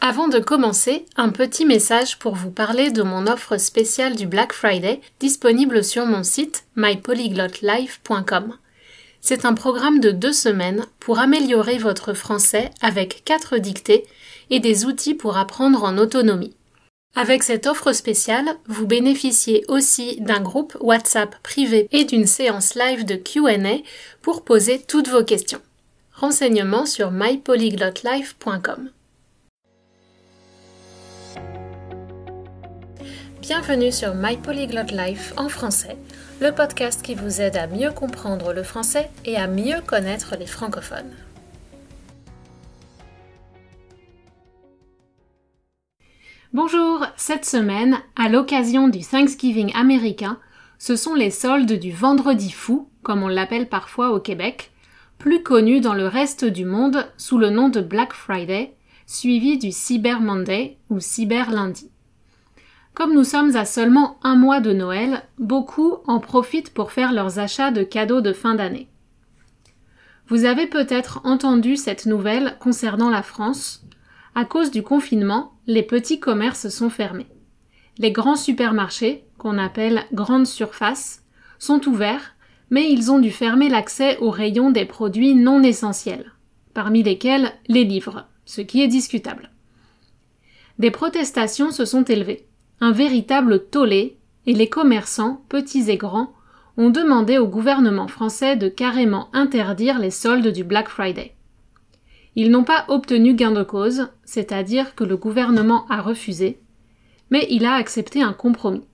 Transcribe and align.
Avant 0.00 0.28
de 0.28 0.38
commencer, 0.38 1.06
un 1.16 1.30
petit 1.30 1.64
message 1.64 2.18
pour 2.18 2.34
vous 2.34 2.50
parler 2.50 2.90
de 2.90 3.02
mon 3.02 3.26
offre 3.26 3.56
spéciale 3.56 4.14
du 4.14 4.26
Black 4.26 4.52
Friday 4.52 5.00
disponible 5.18 5.82
sur 5.82 6.06
mon 6.06 6.22
site 6.22 6.64
mypolyglotlife.com. 6.76 8.56
C'est 9.20 9.44
un 9.44 9.54
programme 9.54 9.98
de 9.98 10.12
deux 10.12 10.32
semaines 10.32 10.84
pour 11.00 11.18
améliorer 11.18 11.78
votre 11.78 12.12
français 12.12 12.70
avec 12.80 13.24
quatre 13.24 13.58
dictées 13.58 14.04
et 14.50 14.60
des 14.60 14.84
outils 14.84 15.14
pour 15.14 15.36
apprendre 15.36 15.82
en 15.82 15.98
autonomie. 15.98 16.54
Avec 17.16 17.42
cette 17.42 17.66
offre 17.66 17.92
spéciale, 17.92 18.56
vous 18.66 18.86
bénéficiez 18.86 19.64
aussi 19.68 20.20
d'un 20.20 20.40
groupe 20.40 20.76
WhatsApp 20.80 21.34
privé 21.42 21.88
et 21.90 22.04
d'une 22.04 22.26
séance 22.26 22.74
live 22.74 23.06
de 23.06 23.16
Q&A 23.16 23.78
pour 24.20 24.44
poser 24.44 24.80
toutes 24.86 25.08
vos 25.08 25.24
questions. 25.24 25.62
Renseignements 26.12 26.86
sur 26.86 27.10
mypolyglotlife.com. 27.10 28.90
Bienvenue 33.48 33.92
sur 33.92 34.12
My 34.16 34.36
Polyglot 34.36 34.90
Life 34.90 35.32
en 35.36 35.48
français, 35.48 35.96
le 36.40 36.50
podcast 36.50 37.00
qui 37.00 37.14
vous 37.14 37.40
aide 37.40 37.56
à 37.56 37.68
mieux 37.68 37.92
comprendre 37.92 38.52
le 38.52 38.64
français 38.64 39.08
et 39.24 39.36
à 39.36 39.46
mieux 39.46 39.80
connaître 39.86 40.34
les 40.36 40.46
francophones. 40.46 41.12
Bonjour, 46.52 47.06
cette 47.16 47.44
semaine, 47.44 47.98
à 48.16 48.28
l'occasion 48.28 48.88
du 48.88 49.02
Thanksgiving 49.02 49.72
américain, 49.76 50.40
ce 50.80 50.96
sont 50.96 51.14
les 51.14 51.30
soldes 51.30 51.70
du 51.70 51.92
Vendredi 51.92 52.50
fou, 52.50 52.90
comme 53.04 53.22
on 53.22 53.28
l'appelle 53.28 53.68
parfois 53.68 54.10
au 54.10 54.18
Québec, 54.18 54.72
plus 55.18 55.44
connu 55.44 55.80
dans 55.80 55.94
le 55.94 56.08
reste 56.08 56.44
du 56.44 56.64
monde 56.64 57.06
sous 57.16 57.38
le 57.38 57.50
nom 57.50 57.68
de 57.68 57.80
Black 57.80 58.12
Friday, 58.12 58.74
suivi 59.06 59.56
du 59.56 59.70
Cyber 59.70 60.20
Monday 60.20 60.78
ou 60.90 60.98
Cyber 60.98 61.52
Lundi. 61.52 61.92
Comme 62.96 63.12
nous 63.12 63.24
sommes 63.24 63.54
à 63.56 63.66
seulement 63.66 64.18
un 64.22 64.36
mois 64.36 64.60
de 64.60 64.72
Noël, 64.72 65.22
beaucoup 65.38 65.96
en 66.06 66.18
profitent 66.18 66.72
pour 66.72 66.92
faire 66.92 67.12
leurs 67.12 67.38
achats 67.38 67.70
de 67.70 67.82
cadeaux 67.82 68.22
de 68.22 68.32
fin 68.32 68.54
d'année. 68.54 68.88
Vous 70.28 70.46
avez 70.46 70.66
peut-être 70.66 71.20
entendu 71.24 71.76
cette 71.76 72.06
nouvelle 72.06 72.56
concernant 72.58 73.10
la 73.10 73.22
France. 73.22 73.84
À 74.34 74.46
cause 74.46 74.70
du 74.70 74.82
confinement, 74.82 75.52
les 75.66 75.82
petits 75.82 76.20
commerces 76.20 76.70
sont 76.70 76.88
fermés. 76.88 77.26
Les 77.98 78.12
grands 78.12 78.34
supermarchés, 78.34 79.24
qu'on 79.36 79.58
appelle 79.58 80.04
grandes 80.14 80.46
surfaces, 80.46 81.22
sont 81.58 81.86
ouverts, 81.86 82.34
mais 82.70 82.90
ils 82.90 83.12
ont 83.12 83.18
dû 83.18 83.30
fermer 83.30 83.68
l'accès 83.68 84.16
aux 84.20 84.30
rayons 84.30 84.70
des 84.70 84.86
produits 84.86 85.34
non 85.34 85.62
essentiels, 85.62 86.32
parmi 86.72 87.02
lesquels 87.02 87.52
les 87.68 87.84
livres, 87.84 88.26
ce 88.46 88.62
qui 88.62 88.80
est 88.80 88.88
discutable. 88.88 89.50
Des 90.78 90.90
protestations 90.90 91.72
se 91.72 91.84
sont 91.84 92.04
élevées 92.04 92.46
un 92.80 92.92
véritable 92.92 93.64
tollé, 93.66 94.16
et 94.46 94.52
les 94.52 94.68
commerçants, 94.68 95.42
petits 95.48 95.90
et 95.90 95.96
grands, 95.96 96.32
ont 96.76 96.90
demandé 96.90 97.38
au 97.38 97.46
gouvernement 97.46 98.06
français 98.06 98.56
de 98.56 98.68
carrément 98.68 99.28
interdire 99.32 99.98
les 99.98 100.10
soldes 100.10 100.52
du 100.52 100.62
Black 100.62 100.88
Friday. 100.88 101.34
Ils 102.36 102.50
n'ont 102.50 102.64
pas 102.64 102.84
obtenu 102.88 103.34
gain 103.34 103.50
de 103.50 103.62
cause, 103.62 104.08
c'est-à-dire 104.24 104.94
que 104.94 105.04
le 105.04 105.16
gouvernement 105.16 105.86
a 105.88 106.02
refusé, 106.02 106.60
mais 107.30 107.46
il 107.50 107.64
a 107.64 107.74
accepté 107.74 108.22
un 108.22 108.34
compromis. 108.34 108.86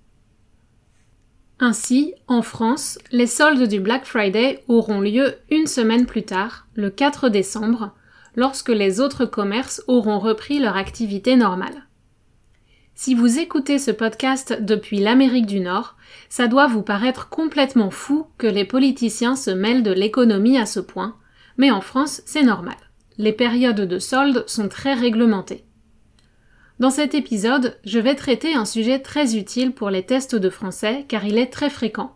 Ainsi, 1.59 2.15
en 2.29 2.43
France, 2.43 2.99
les 3.11 3.27
soldes 3.27 3.69
du 3.69 3.81
Black 3.81 4.05
Friday 4.05 4.65
auront 4.69 5.01
lieu 5.01 5.35
une 5.51 5.67
semaine 5.67 6.07
plus 6.07 6.23
tard, 6.23 6.67
le 6.75 6.91
4 6.91 7.29
décembre, 7.29 7.95
lorsque 8.37 8.71
les 8.71 9.01
autres 9.01 9.27
commerces 9.27 9.83
auront 9.87 10.19
repris 10.19 10.59
leur 10.59 10.77
activité 10.77 11.37
normale. 11.37 11.87
Si 12.95 13.15
vous 13.15 13.39
écoutez 13.39 13.79
ce 13.79 13.91
podcast 13.91 14.59
depuis 14.61 15.01
l'Amérique 15.01 15.47
du 15.47 15.61
Nord, 15.61 15.97
ça 16.29 16.47
doit 16.47 16.67
vous 16.67 16.83
paraître 16.83 17.31
complètement 17.31 17.91
fou 17.91 18.27
que 18.37 18.47
les 18.47 18.67
politiciens 18.67 19.35
se 19.35 19.51
mêlent 19.51 19.83
de 19.83 19.93
l'économie 19.93 20.59
à 20.59 20.67
ce 20.67 20.79
point, 20.79 21.17
mais 21.57 21.71
en 21.71 21.81
France, 21.81 22.23
c'est 22.27 22.43
normal. 22.43 22.77
Les 23.17 23.33
périodes 23.33 23.81
de 23.81 23.99
solde 23.99 24.45
sont 24.47 24.69
très 24.69 24.93
réglementées. 24.93 25.65
Dans 26.81 26.91
cet 26.91 27.15
épisode, 27.15 27.79
je 27.85 27.99
vais 27.99 28.15
traiter 28.15 28.55
un 28.55 28.67
sujet 28.67 28.99
très 28.99 29.37
utile 29.37 29.73
pour 29.73 29.89
les 29.89 30.05
tests 30.05 30.35
de 30.35 30.51
français 30.51 31.07
car 31.09 31.25
il 31.25 31.39
est 31.39 31.53
très 31.53 31.71
fréquent. 31.71 32.15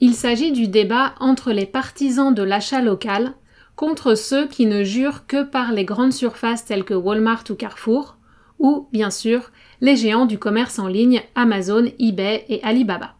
Il 0.00 0.14
s'agit 0.14 0.52
du 0.52 0.68
débat 0.68 1.14
entre 1.20 1.52
les 1.52 1.66
partisans 1.66 2.34
de 2.34 2.42
l'achat 2.42 2.80
local 2.80 3.34
contre 3.76 4.14
ceux 4.14 4.48
qui 4.48 4.66
ne 4.66 4.84
jurent 4.84 5.26
que 5.26 5.42
par 5.42 5.72
les 5.72 5.84
grandes 5.84 6.14
surfaces 6.14 6.64
telles 6.64 6.84
que 6.84 6.94
Walmart 6.94 7.44
ou 7.50 7.54
Carrefour, 7.54 8.16
ou, 8.60 8.86
bien 8.92 9.10
sûr, 9.10 9.50
les 9.80 9.96
géants 9.96 10.26
du 10.26 10.38
commerce 10.38 10.78
en 10.78 10.86
ligne 10.86 11.22
Amazon, 11.34 11.86
eBay 11.98 12.44
et 12.48 12.62
Alibaba. 12.62 13.16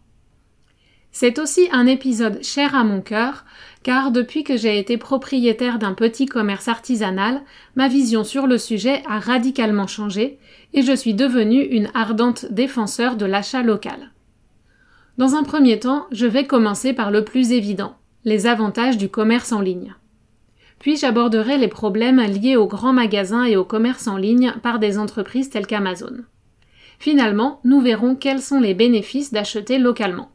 C'est 1.13 1.41
aussi 1.41 1.69
un 1.73 1.87
épisode 1.87 2.43
cher 2.45 2.77
à 2.77 2.85
mon 2.85 3.01
cœur, 3.01 3.45
car 3.83 4.13
depuis 4.13 4.45
que 4.45 4.57
j'ai 4.57 4.79
été 4.79 4.97
propriétaire 4.97 5.81
d'un 5.81 5.95
petit 5.95 6.27
commerce 6.27 6.69
artisanal, 6.69 7.43
ma 7.75 7.89
vision 7.89 8.23
sur 8.23 8.47
le 8.47 8.59
sujet 8.59 9.03
a 9.09 9.19
radicalement 9.19 9.89
changé 9.89 10.39
et 10.73 10.83
je 10.83 10.95
suis 10.95 11.15
devenue 11.15 11.63
une 11.63 11.91
ardente 11.95 12.47
défenseur 12.53 13.17
de 13.17 13.27
l'achat 13.27 13.63
local. 13.63 14.13
Dans 15.19 15.35
un 15.35 15.43
premier 15.43 15.81
temps, 15.81 16.07
je 16.13 16.27
vais 16.27 16.47
commencer 16.47 16.93
par 16.93 17.11
le 17.11 17.25
plus 17.25 17.51
évident, 17.51 17.97
les 18.25 18.47
avantages 18.47 18.97
du 18.97 19.09
commerce 19.09 19.53
en 19.53 19.61
ligne. 19.61 19.95
Puis 20.81 20.97
j'aborderai 20.97 21.59
les 21.59 21.69
problèmes 21.69 22.21
liés 22.21 22.57
aux 22.57 22.67
grands 22.67 22.95
magasins 22.95 23.45
et 23.45 23.57
au 23.57 23.65
commerce 23.65 24.09
en 24.09 24.17
ligne 24.17 24.55
par 24.63 24.81
des 24.81 24.99
entreprises 24.99 25.51
telles 25.51 25.67
qu'Amazon. 25.67 26.25
Finalement, 26.99 27.61
nous 27.65 27.81
verrons 27.81 28.17
quels 28.17 28.43
sont 28.43 28.61
les 28.61 28.75
bénéfices 28.75 29.33
d'acheter 29.33 29.79
localement. 29.79 30.33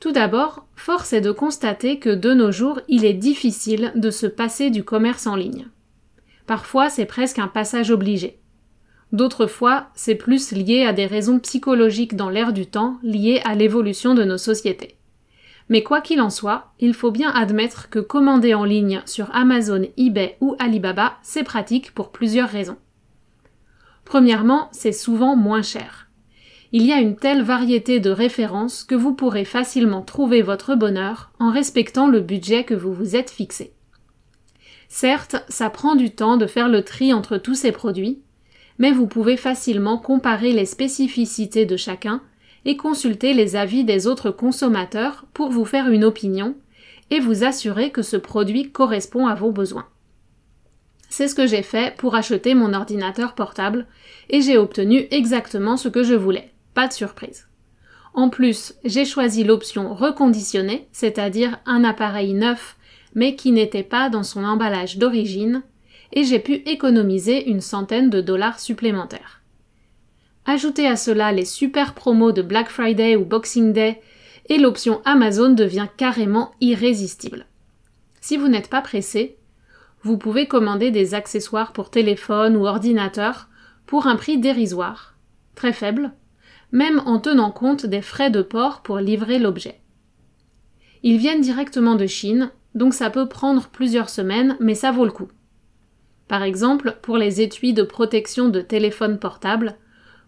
Tout 0.00 0.12
d'abord, 0.12 0.66
force 0.74 1.12
est 1.12 1.20
de 1.20 1.30
constater 1.30 1.98
que 1.98 2.10
de 2.10 2.34
nos 2.34 2.50
jours, 2.50 2.80
il 2.88 3.04
est 3.04 3.14
difficile 3.14 3.92
de 3.94 4.10
se 4.10 4.26
passer 4.26 4.70
du 4.70 4.82
commerce 4.82 5.26
en 5.26 5.36
ligne. 5.36 5.68
Parfois, 6.46 6.90
c'est 6.90 7.06
presque 7.06 7.38
un 7.38 7.48
passage 7.48 7.90
obligé. 7.90 8.40
D'autres 9.12 9.46
fois, 9.46 9.88
c'est 9.94 10.14
plus 10.14 10.52
lié 10.52 10.84
à 10.84 10.92
des 10.92 11.06
raisons 11.06 11.38
psychologiques 11.38 12.16
dans 12.16 12.30
l'air 12.30 12.52
du 12.52 12.66
temps, 12.66 12.98
liées 13.02 13.40
à 13.44 13.54
l'évolution 13.54 14.14
de 14.14 14.24
nos 14.24 14.38
sociétés. 14.38 14.96
Mais 15.70 15.84
quoi 15.84 16.00
qu'il 16.00 16.20
en 16.20 16.30
soit, 16.30 16.72
il 16.80 16.92
faut 16.92 17.12
bien 17.12 17.30
admettre 17.30 17.88
que 17.88 18.00
commander 18.00 18.54
en 18.54 18.64
ligne 18.64 19.02
sur 19.06 19.34
Amazon, 19.34 19.86
eBay 19.96 20.36
ou 20.40 20.56
Alibaba, 20.58 21.16
c'est 21.22 21.44
pratique 21.44 21.94
pour 21.94 22.10
plusieurs 22.10 22.48
raisons. 22.48 22.76
Premièrement, 24.04 24.68
c'est 24.72 24.92
souvent 24.92 25.36
moins 25.36 25.62
cher. 25.62 26.08
Il 26.72 26.84
y 26.84 26.92
a 26.92 27.00
une 27.00 27.14
telle 27.14 27.42
variété 27.42 28.00
de 28.00 28.10
références 28.10 28.82
que 28.82 28.96
vous 28.96 29.14
pourrez 29.14 29.44
facilement 29.44 30.02
trouver 30.02 30.42
votre 30.42 30.74
bonheur 30.74 31.30
en 31.38 31.52
respectant 31.52 32.08
le 32.08 32.20
budget 32.20 32.64
que 32.64 32.74
vous 32.74 32.92
vous 32.92 33.14
êtes 33.14 33.30
fixé. 33.30 33.72
Certes, 34.88 35.36
ça 35.48 35.70
prend 35.70 35.94
du 35.94 36.10
temps 36.10 36.36
de 36.36 36.46
faire 36.46 36.68
le 36.68 36.82
tri 36.82 37.12
entre 37.12 37.38
tous 37.38 37.54
ces 37.54 37.70
produits, 37.70 38.20
mais 38.78 38.90
vous 38.90 39.06
pouvez 39.06 39.36
facilement 39.36 39.98
comparer 39.98 40.52
les 40.52 40.66
spécificités 40.66 41.64
de 41.64 41.76
chacun 41.76 42.22
et 42.64 42.76
consulter 42.76 43.34
les 43.34 43.56
avis 43.56 43.84
des 43.84 44.06
autres 44.06 44.30
consommateurs 44.30 45.24
pour 45.32 45.50
vous 45.50 45.64
faire 45.64 45.88
une 45.88 46.04
opinion 46.04 46.54
et 47.10 47.20
vous 47.20 47.44
assurer 47.44 47.90
que 47.90 48.02
ce 48.02 48.16
produit 48.16 48.70
correspond 48.70 49.26
à 49.26 49.34
vos 49.34 49.50
besoins. 49.50 49.86
C'est 51.08 51.26
ce 51.26 51.34
que 51.34 51.46
j'ai 51.46 51.62
fait 51.62 51.96
pour 51.96 52.14
acheter 52.14 52.54
mon 52.54 52.72
ordinateur 52.72 53.34
portable 53.34 53.86
et 54.28 54.42
j'ai 54.42 54.58
obtenu 54.58 55.06
exactement 55.10 55.76
ce 55.76 55.88
que 55.88 56.04
je 56.04 56.14
voulais. 56.14 56.52
Pas 56.74 56.86
de 56.86 56.92
surprise. 56.92 57.48
En 58.14 58.28
plus, 58.28 58.74
j'ai 58.84 59.04
choisi 59.04 59.44
l'option 59.44 59.94
reconditionné, 59.94 60.88
c'est-à-dire 60.92 61.58
un 61.66 61.84
appareil 61.84 62.34
neuf 62.34 62.76
mais 63.14 63.34
qui 63.34 63.52
n'était 63.52 63.82
pas 63.82 64.08
dans 64.08 64.22
son 64.22 64.44
emballage 64.44 64.98
d'origine, 64.98 65.62
et 66.12 66.24
j'ai 66.24 66.38
pu 66.38 66.54
économiser 66.54 67.48
une 67.48 67.60
centaine 67.60 68.10
de 68.10 68.20
dollars 68.20 68.60
supplémentaires. 68.60 69.39
Ajoutez 70.52 70.88
à 70.88 70.96
cela 70.96 71.30
les 71.30 71.44
super 71.44 71.94
promos 71.94 72.32
de 72.32 72.42
Black 72.42 72.70
Friday 72.70 73.14
ou 73.14 73.24
Boxing 73.24 73.72
Day 73.72 74.00
et 74.48 74.58
l'option 74.58 75.00
Amazon 75.04 75.50
devient 75.50 75.86
carrément 75.96 76.50
irrésistible. 76.60 77.46
Si 78.20 78.36
vous 78.36 78.48
n'êtes 78.48 78.68
pas 78.68 78.82
pressé, 78.82 79.36
vous 80.02 80.18
pouvez 80.18 80.48
commander 80.48 80.90
des 80.90 81.14
accessoires 81.14 81.72
pour 81.72 81.88
téléphone 81.88 82.56
ou 82.56 82.66
ordinateur 82.66 83.48
pour 83.86 84.08
un 84.08 84.16
prix 84.16 84.38
dérisoire, 84.38 85.14
très 85.54 85.72
faible, 85.72 86.10
même 86.72 87.00
en 87.06 87.20
tenant 87.20 87.52
compte 87.52 87.86
des 87.86 88.02
frais 88.02 88.30
de 88.30 88.42
port 88.42 88.82
pour 88.82 88.98
livrer 88.98 89.38
l'objet. 89.38 89.80
Ils 91.04 91.18
viennent 91.18 91.42
directement 91.42 91.94
de 91.94 92.08
Chine, 92.08 92.50
donc 92.74 92.92
ça 92.92 93.08
peut 93.08 93.28
prendre 93.28 93.68
plusieurs 93.68 94.10
semaines, 94.10 94.56
mais 94.58 94.74
ça 94.74 94.90
vaut 94.90 95.04
le 95.04 95.12
coup. 95.12 95.28
Par 96.26 96.42
exemple, 96.42 96.96
pour 97.02 97.18
les 97.18 97.40
étuis 97.40 97.72
de 97.72 97.84
protection 97.84 98.48
de 98.48 98.60
téléphone 98.60 99.20
portable, 99.20 99.76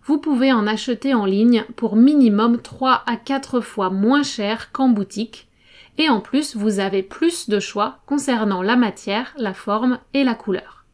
vous 0.04 0.18
pouvez 0.18 0.52
en 0.52 0.66
acheter 0.66 1.14
en 1.14 1.24
ligne 1.24 1.64
pour 1.76 1.96
minimum 1.96 2.60
3 2.60 3.04
à 3.06 3.16
4 3.16 3.60
fois 3.60 3.90
moins 3.90 4.22
cher 4.22 4.72
qu'en 4.72 4.88
boutique, 4.88 5.48
et 5.98 6.08
en 6.08 6.20
plus 6.20 6.56
vous 6.56 6.80
avez 6.80 7.02
plus 7.02 7.48
de 7.48 7.60
choix 7.60 7.98
concernant 8.06 8.62
la 8.62 8.76
matière, 8.76 9.34
la 9.36 9.54
forme 9.54 9.98
et 10.14 10.24
la 10.24 10.34
couleur. 10.34 10.84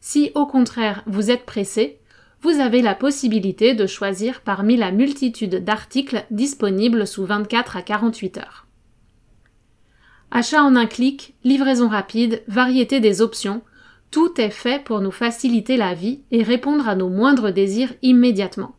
Si 0.00 0.32
au 0.34 0.46
contraire 0.46 1.02
vous 1.06 1.30
êtes 1.30 1.46
pressé, 1.46 2.00
vous 2.42 2.60
avez 2.60 2.82
la 2.82 2.94
possibilité 2.94 3.74
de 3.74 3.86
choisir 3.86 4.42
parmi 4.42 4.76
la 4.76 4.92
multitude 4.92 5.64
d'articles 5.64 6.26
disponibles 6.30 7.06
sous 7.06 7.24
24 7.24 7.76
à 7.76 7.82
48 7.82 8.36
heures. 8.38 8.66
Achat 10.30 10.62
en 10.62 10.76
un 10.76 10.86
clic, 10.86 11.34
livraison 11.44 11.88
rapide, 11.88 12.42
variété 12.48 13.00
des 13.00 13.22
options, 13.22 13.62
tout 14.14 14.40
est 14.40 14.50
fait 14.50 14.80
pour 14.84 15.00
nous 15.00 15.10
faciliter 15.10 15.76
la 15.76 15.92
vie 15.92 16.20
et 16.30 16.44
répondre 16.44 16.88
à 16.88 16.94
nos 16.94 17.08
moindres 17.08 17.52
désirs 17.52 17.92
immédiatement. 18.00 18.76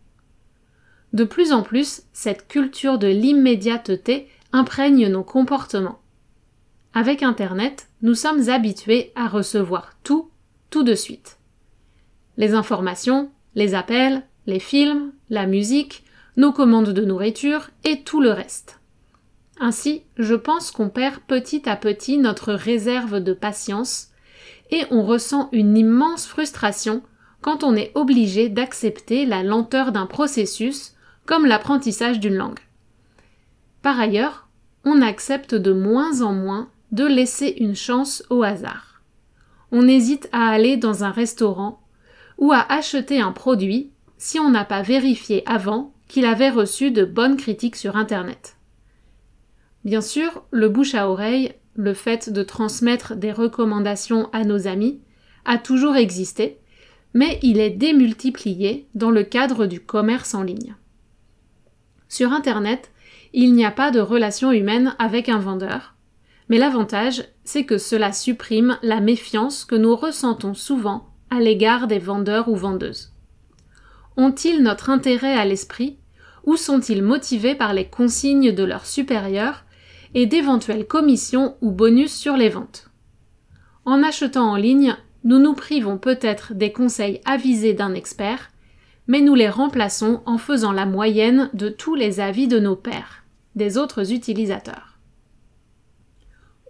De 1.12 1.26
plus 1.26 1.52
en 1.52 1.62
plus, 1.62 2.04
cette 2.14 2.48
culture 2.48 2.98
de 2.98 3.08
l'immédiateté 3.08 4.30
imprègne 4.54 5.10
nos 5.10 5.26
comportements. 5.26 6.00
Avec 6.94 7.22
Internet, 7.22 7.90
nous 8.02 8.14
sommes 8.14 8.48
habitués 8.48 9.12
à 9.16 9.28
recevoir 9.28 9.98
tout 10.06 10.30
tout 10.70 10.84
de 10.84 10.96
suite. 10.96 11.38
Les 12.38 12.54
informations, 12.54 13.30
les 13.56 13.76
appels, 13.76 14.24
les 14.46 14.62
films, 14.62 15.12
la 15.30 15.48
musique, 15.48 16.06
nos 16.38 16.54
commandes 16.54 16.94
de 16.94 17.04
nourriture 17.04 17.72
et 17.84 18.04
tout 18.04 18.22
le 18.22 18.32
reste. 18.32 18.80
Ainsi, 19.60 20.04
je 20.16 20.36
pense 20.36 20.72
qu'on 20.72 20.88
perd 20.88 21.20
petit 21.28 21.68
à 21.68 21.76
petit 21.76 22.18
notre 22.18 22.54
réserve 22.54 23.20
de 23.20 23.34
patience 23.34 24.12
et 24.72 24.84
on 24.92 25.04
ressent 25.04 25.50
une 25.52 25.78
immense 25.78 26.26
frustration 26.26 27.02
quand 27.42 27.64
on 27.64 27.76
est 27.76 27.92
obligé 27.96 28.50
d'accepter 28.50 29.26
la 29.26 29.44
lenteur 29.44 29.92
d'un 29.92 30.06
processus 30.06 30.96
comme 31.26 31.46
l'apprentissage 31.46 32.20
d'une 32.20 32.36
langue. 32.36 32.60
Par 33.82 34.00
ailleurs, 34.00 34.48
on 34.84 35.02
accepte 35.02 35.56
de 35.56 35.74
moins 35.74 36.22
en 36.22 36.34
moins 36.34 36.70
de 36.92 37.06
laisser 37.06 37.56
une 37.60 37.76
chance 37.76 38.24
au 38.30 38.44
hasard. 38.44 39.02
On 39.72 39.88
hésite 39.88 40.30
à 40.32 40.48
aller 40.48 40.78
dans 40.78 41.04
un 41.04 41.12
restaurant 41.12 41.82
ou 42.38 42.52
à 42.52 42.66
acheter 42.70 43.20
un 43.20 43.32
produit 43.32 43.92
si 44.18 44.40
on 44.40 44.50
n'a 44.50 44.66
pas 44.66 44.82
vérifié 44.82 45.44
avant 45.46 45.94
qu'il 46.08 46.26
avait 46.26 46.50
reçu 46.50 46.92
de 46.92 47.04
bonnes 47.04 47.38
critiques 47.38 47.76
sur 47.76 47.96
Internet. 47.96 48.58
Bien 49.84 50.02
sûr, 50.02 50.44
le 50.52 50.70
bouche 50.70 50.96
à 50.96 51.10
oreille, 51.10 51.54
le 51.76 51.94
fait 51.94 52.30
de 52.32 52.44
transmettre 52.44 53.16
des 53.16 53.32
recommandations 53.32 54.30
à 54.32 54.44
nos 54.44 54.68
amis, 54.68 55.02
a 55.46 55.58
toujours 55.58 55.96
existé, 55.96 56.58
mais 57.14 57.40
il 57.42 57.60
est 57.60 57.70
démultiplié 57.70 58.88
dans 58.96 59.12
le 59.12 59.24
cadre 59.24 59.66
du 59.66 59.80
commerce 59.80 60.34
en 60.34 60.44
ligne. 60.44 60.76
Sur 62.10 62.32
Internet, 62.32 62.92
il 63.34 63.54
n'y 63.54 63.66
a 63.66 63.72
pas 63.72 63.92
de 63.92 64.00
relation 64.00 64.52
humaine 64.52 64.96
avec 65.00 65.30
un 65.30 65.40
vendeur, 65.40 65.96
mais 66.50 66.58
l'avantage, 66.58 67.24
c'est 67.44 67.66
que 67.66 67.78
cela 67.78 68.14
supprime 68.14 68.78
la 68.82 69.02
méfiance 69.02 69.66
que 69.66 69.76
nous 69.76 69.96
ressentons 69.96 70.54
souvent 70.54 71.10
à 71.30 71.40
l'égard 71.40 71.88
des 71.88 72.00
vendeurs 72.00 72.48
ou 72.50 72.56
vendeuses. 72.56 73.12
Ont-ils 74.18 74.64
notre 74.64 74.90
intérêt 74.90 75.34
à 75.34 75.46
l'esprit 75.46 75.98
ou 76.46 76.56
sont-ils 76.58 77.02
motivés 77.02 77.56
par 77.56 77.74
les 77.74 77.88
consignes 77.88 78.54
de 78.54 78.64
leurs 78.64 78.86
supérieurs 78.86 79.66
et 80.16 80.26
d'éventuelles 80.26 80.88
commissions 80.88 81.56
ou 81.62 81.72
bonus 81.72 82.12
sur 82.12 82.38
les 82.38 82.50
ventes. 82.50 82.90
En 83.84 84.02
achetant 84.02 84.50
en 84.50 84.56
ligne, 84.56 84.96
nous 85.26 85.40
nous 85.40 85.54
privons 85.54 85.98
peut-être 85.98 86.54
des 86.54 86.72
conseils 86.72 87.22
avisés 87.26 87.74
d'un 87.74 87.94
expert, 87.94 88.50
mais 89.08 89.22
nous 89.22 89.36
les 89.36 89.50
remplaçons 89.50 90.24
en 90.26 90.40
faisant 90.40 90.72
la 90.72 90.86
moyenne 90.86 91.50
de 91.54 91.70
tous 91.70 91.94
les 91.94 92.20
avis 92.20 92.48
de 92.48 92.60
nos 92.60 92.76
pairs, 92.76 93.24
des 93.56 93.78
autres 93.78 94.12
utilisateurs. 94.14 94.98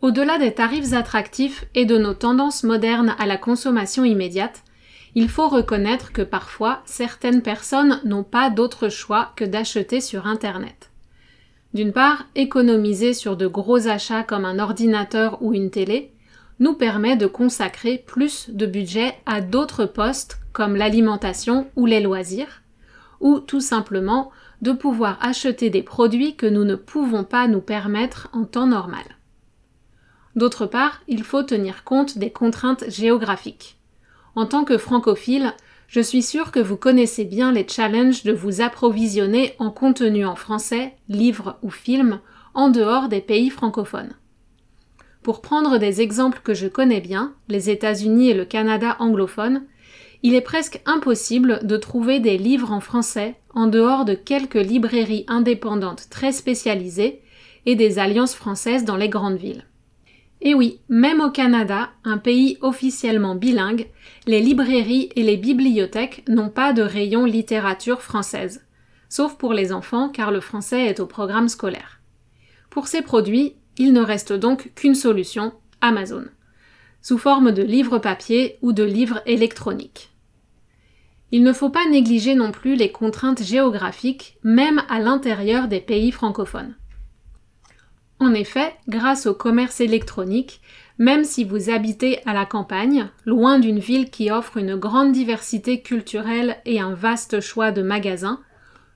Au-delà 0.01 0.37
des 0.37 0.53
tarifs 0.53 0.93
attractifs 0.93 1.65
et 1.75 1.85
de 1.85 1.97
nos 1.97 2.13
tendances 2.13 2.63
modernes 2.63 3.15
à 3.17 3.25
la 3.25 3.37
consommation 3.37 4.03
immédiate, 4.03 4.63
il 5.13 5.29
faut 5.29 5.47
reconnaître 5.47 6.11
que 6.11 6.21
parfois 6.21 6.81
certaines 6.85 7.41
personnes 7.41 8.01
n'ont 8.03 8.23
pas 8.23 8.49
d'autre 8.49 8.89
choix 8.89 9.31
que 9.35 9.45
d'acheter 9.45 10.01
sur 10.01 10.27
Internet. 10.27 10.91
D'une 11.75 11.91
part, 11.91 12.23
économiser 12.35 13.13
sur 13.13 13.35
de 13.35 13.47
gros 13.47 13.89
achats 13.89 14.23
comme 14.23 14.45
un 14.45 14.59
ordinateur 14.59 15.37
ou 15.41 15.53
une 15.53 15.69
télé 15.69 16.13
nous 16.59 16.73
permet 16.73 17.17
de 17.17 17.27
consacrer 17.27 17.97
plus 17.97 18.49
de 18.49 18.65
budget 18.65 19.13
à 19.25 19.41
d'autres 19.41 19.83
postes 19.83 20.39
comme 20.53 20.77
l'alimentation 20.77 21.69
ou 21.75 21.85
les 21.85 21.99
loisirs, 21.99 22.61
ou 23.19 23.41
tout 23.41 23.59
simplement 23.59 24.31
de 24.61 24.71
pouvoir 24.71 25.17
acheter 25.21 25.69
des 25.69 25.83
produits 25.83 26.37
que 26.37 26.45
nous 26.45 26.63
ne 26.63 26.75
pouvons 26.75 27.25
pas 27.25 27.45
nous 27.49 27.59
permettre 27.59 28.29
en 28.31 28.45
temps 28.45 28.67
normal. 28.67 29.03
D'autre 30.37 30.67
part, 30.67 31.01
il 31.09 31.23
faut 31.23 31.43
tenir 31.43 31.83
compte 31.83 32.17
des 32.17 32.29
contraintes 32.29 32.85
géographiques. 32.89 33.77
En 34.35 34.45
tant 34.45 34.63
que 34.63 34.77
francophile, 34.77 35.53
je 35.87 36.01
suis 36.01 36.21
sûre 36.21 36.51
que 36.51 36.59
vous 36.59 36.77
connaissez 36.77 37.25
bien 37.25 37.51
les 37.51 37.67
challenges 37.67 38.23
de 38.23 38.33
vous 38.33 38.61
approvisionner 38.61 39.53
en 39.59 39.71
contenu 39.71 40.25
en 40.25 40.35
français, 40.35 40.95
livres 41.09 41.57
ou 41.61 41.69
films, 41.69 42.19
en 42.53 42.69
dehors 42.69 43.09
des 43.09 43.21
pays 43.21 43.49
francophones. 43.49 44.13
Pour 45.21 45.41
prendre 45.41 45.77
des 45.77 46.01
exemples 46.01 46.41
que 46.43 46.53
je 46.53 46.67
connais 46.67 47.01
bien, 47.01 47.33
les 47.49 47.69
États-Unis 47.69 48.29
et 48.29 48.33
le 48.33 48.45
Canada 48.45 48.95
anglophone, 48.99 49.63
il 50.23 50.33
est 50.33 50.41
presque 50.41 50.81
impossible 50.85 51.59
de 51.63 51.77
trouver 51.77 52.19
des 52.19 52.37
livres 52.37 52.71
en 52.71 52.79
français 52.79 53.35
en 53.53 53.67
dehors 53.67 54.05
de 54.05 54.13
quelques 54.13 54.55
librairies 54.55 55.25
indépendantes 55.27 56.09
très 56.09 56.31
spécialisées 56.31 57.21
et 57.65 57.75
des 57.75 57.99
alliances 57.99 58.35
françaises 58.35 58.85
dans 58.85 58.97
les 58.97 59.09
grandes 59.09 59.37
villes. 59.37 59.65
Et 60.45 60.53
oui, 60.53 60.79
même 60.89 61.21
au 61.21 61.31
Canada, 61.31 61.89
un 62.03 62.19
pays 62.19 62.59
officiellement 62.61 63.33
bilingue, 63.33 63.89
les 64.27 64.41
librairies 64.41 65.09
et 65.15 65.23
les 65.23 65.37
bibliothèques 65.37 66.23
n'ont 66.29 66.49
pas 66.49 66.71
de 66.71 66.83
rayon 66.83 67.25
littérature 67.25 68.03
française, 68.03 68.63
sauf 69.09 69.39
pour 69.39 69.53
les 69.53 69.73
enfants 69.73 70.07
car 70.07 70.29
le 70.29 70.39
français 70.39 70.85
est 70.85 70.99
au 70.99 71.07
programme 71.07 71.49
scolaire. 71.49 71.99
Pour 72.69 72.87
ces 72.87 73.01
produits, 73.01 73.55
il 73.79 73.91
ne 73.91 74.01
reste 74.01 74.33
donc 74.33 74.71
qu'une 74.75 74.93
solution, 74.93 75.51
Amazon, 75.81 76.25
sous 77.01 77.17
forme 77.17 77.51
de 77.51 77.63
livres 77.63 77.97
papier 77.97 78.59
ou 78.61 78.71
de 78.71 78.83
livres 78.83 79.23
électroniques. 79.25 80.11
Il 81.31 81.41
ne 81.41 81.53
faut 81.53 81.71
pas 81.71 81.89
négliger 81.89 82.35
non 82.35 82.51
plus 82.51 82.75
les 82.75 82.91
contraintes 82.91 83.41
géographiques, 83.41 84.37
même 84.43 84.83
à 84.89 84.99
l'intérieur 84.99 85.67
des 85.67 85.81
pays 85.81 86.11
francophones. 86.11 86.75
En 88.19 88.33
effet, 88.33 88.73
grâce 88.87 89.25
au 89.25 89.33
commerce 89.33 89.81
électronique, 89.81 90.61
même 90.97 91.25
si 91.25 91.43
vous 91.43 91.69
habitez 91.69 92.19
à 92.25 92.33
la 92.33 92.45
campagne, 92.45 93.09
loin 93.25 93.59
d'une 93.59 93.79
ville 93.79 94.09
qui 94.09 94.31
offre 94.31 94.57
une 94.57 94.77
grande 94.77 95.11
diversité 95.11 95.81
culturelle 95.81 96.57
et 96.65 96.79
un 96.79 96.93
vaste 96.93 97.41
choix 97.41 97.71
de 97.71 97.81
magasins, 97.81 98.39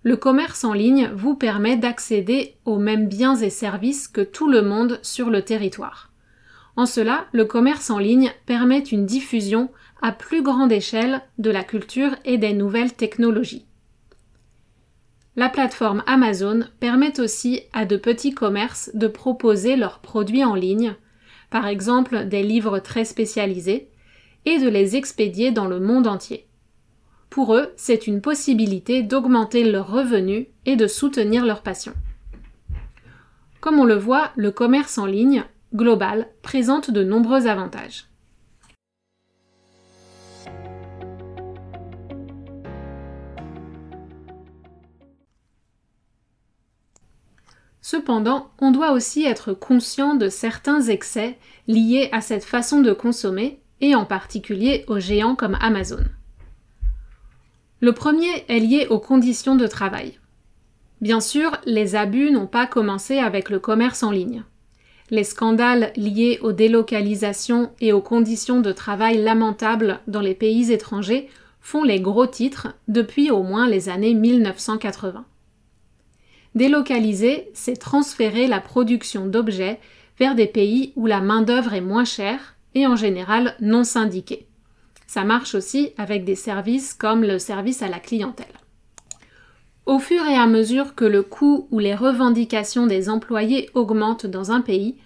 le 0.04 0.16
commerce 0.16 0.64
en 0.64 0.72
ligne 0.72 1.12
vous 1.14 1.36
permet 1.36 1.76
d'accéder 1.76 2.56
aux 2.64 2.78
mêmes 2.78 3.10
biens 3.10 3.36
et 3.36 3.50
services 3.50 4.08
que 4.08 4.22
tout 4.22 4.50
le 4.50 4.62
monde 4.62 5.00
sur 5.02 5.30
le 5.30 5.42
territoire. 5.42 6.10
En 6.78 6.86
cela, 6.86 7.26
le 7.34 7.44
commerce 7.44 7.90
en 7.90 7.98
ligne 7.98 8.32
permet 8.46 8.80
une 8.80 9.06
diffusion 9.06 9.70
à 10.02 10.14
plus 10.14 10.42
grande 10.42 10.72
échelle 10.72 11.22
de 11.38 11.52
la 11.52 11.66
culture 11.66 12.16
et 12.24 12.38
des 12.38 12.54
nouvelles 12.54 12.94
technologies. 12.94 13.66
La 15.36 15.50
plateforme 15.50 16.04
Amazon 16.08 16.66
permet 16.80 17.20
aussi 17.20 17.62
à 17.72 17.86
de 17.86 17.98
petits 17.98 18.34
commerces 18.34 18.90
de 18.94 19.08
proposer 19.08 19.76
leurs 19.76 20.00
produits 20.00 20.44
en 20.44 20.56
ligne, 20.56 20.96
par 21.50 21.68
exemple 21.68 22.26
des 22.26 22.44
livres 22.44 22.80
très 22.80 23.06
spécialisés, 23.06 23.90
et 24.46 24.60
de 24.60 24.68
les 24.68 24.96
expédier 24.96 25.52
dans 25.52 25.68
le 25.68 25.80
monde 25.80 26.08
entier. 26.08 26.48
Pour 27.30 27.56
eux, 27.56 27.72
c'est 27.78 28.08
une 28.08 28.22
possibilité 28.22 29.04
d'augmenter 29.04 29.70
leurs 29.70 29.92
revenus 29.92 30.48
et 30.66 30.76
de 30.76 30.88
soutenir 30.88 31.46
leur 31.46 31.62
passion. 31.62 31.94
Comme 33.60 33.80
on 33.80 33.86
le 33.86 33.98
voit, 33.98 34.32
le 34.36 34.52
commerce 34.52 34.98
en 34.98 35.06
ligne, 35.06 35.44
global, 35.76 36.28
présente 36.42 36.90
de 36.90 37.04
nombreux 37.04 37.46
avantages. 37.46 38.09
Cependant, 47.92 48.52
on 48.60 48.70
doit 48.70 48.92
aussi 48.92 49.24
être 49.24 49.52
conscient 49.52 50.14
de 50.14 50.30
certains 50.30 50.80
excès 50.80 51.40
liés 51.68 52.08
à 52.12 52.22
cette 52.22 52.44
façon 52.44 52.82
de 52.82 52.94
consommer, 52.94 53.62
et 53.82 53.96
en 53.96 54.06
particulier 54.06 54.86
aux 54.88 55.00
géants 55.00 55.34
comme 55.34 55.58
Amazon. 55.60 56.04
Le 57.80 57.92
premier 57.92 58.46
est 58.48 58.60
lié 58.60 58.86
aux 58.92 59.00
conditions 59.00 59.56
de 59.56 59.66
travail. 59.66 60.20
Bien 61.02 61.20
sûr, 61.20 61.54
les 61.66 61.96
abus 61.96 62.30
n'ont 62.30 62.46
pas 62.46 62.68
commencé 62.68 63.18
avec 63.18 63.50
le 63.50 63.58
commerce 63.58 64.04
en 64.04 64.12
ligne. 64.12 64.44
Les 65.10 65.24
scandales 65.24 65.92
liés 65.96 66.38
aux 66.44 66.52
délocalisations 66.52 67.72
et 67.82 67.92
aux 67.92 68.02
conditions 68.02 68.62
de 68.62 68.72
travail 68.72 69.18
lamentables 69.18 70.00
dans 70.06 70.22
les 70.22 70.36
pays 70.36 70.72
étrangers 70.72 71.28
font 71.60 71.84
les 71.84 72.00
gros 72.00 72.28
titres 72.28 72.68
depuis 72.88 73.32
au 73.32 73.42
moins 73.42 73.68
les 73.68 73.90
années 73.90 74.14
1980. 74.14 75.26
Délocaliser, 76.56 77.50
c'est 77.54 77.78
transférer 77.78 78.48
la 78.48 78.60
production 78.60 79.28
d'objets 79.28 79.80
vers 80.18 80.36
des 80.36 80.48
pays 80.48 80.94
où 80.96 81.06
la 81.06 81.22
main-d'œuvre 81.22 81.74
est 81.74 81.82
moins 81.82 82.06
chère 82.06 82.56
et 82.76 82.88
en 82.88 82.96
général 82.96 83.56
non 83.62 83.84
syndiquée. 83.84 84.48
Ça 85.08 85.24
marche 85.24 85.56
aussi 85.56 85.92
avec 85.98 86.24
des 86.24 86.36
services 86.36 86.94
comme 86.94 87.24
le 87.24 87.40
service 87.40 87.82
à 87.82 87.88
la 87.88 88.00
clientèle. 88.00 88.46
Au 89.86 89.98
fur 89.98 90.24
et 90.28 90.36
à 90.36 90.46
mesure 90.46 90.94
que 90.94 91.06
le 91.06 91.24
coût 91.24 91.68
ou 91.72 91.80
les 91.80 91.96
revendications 91.96 92.86
des 92.86 93.10
employés 93.10 93.70
augmentent 93.74 94.28
dans 94.28 94.52
un 94.52 94.62
pays, 94.62 94.98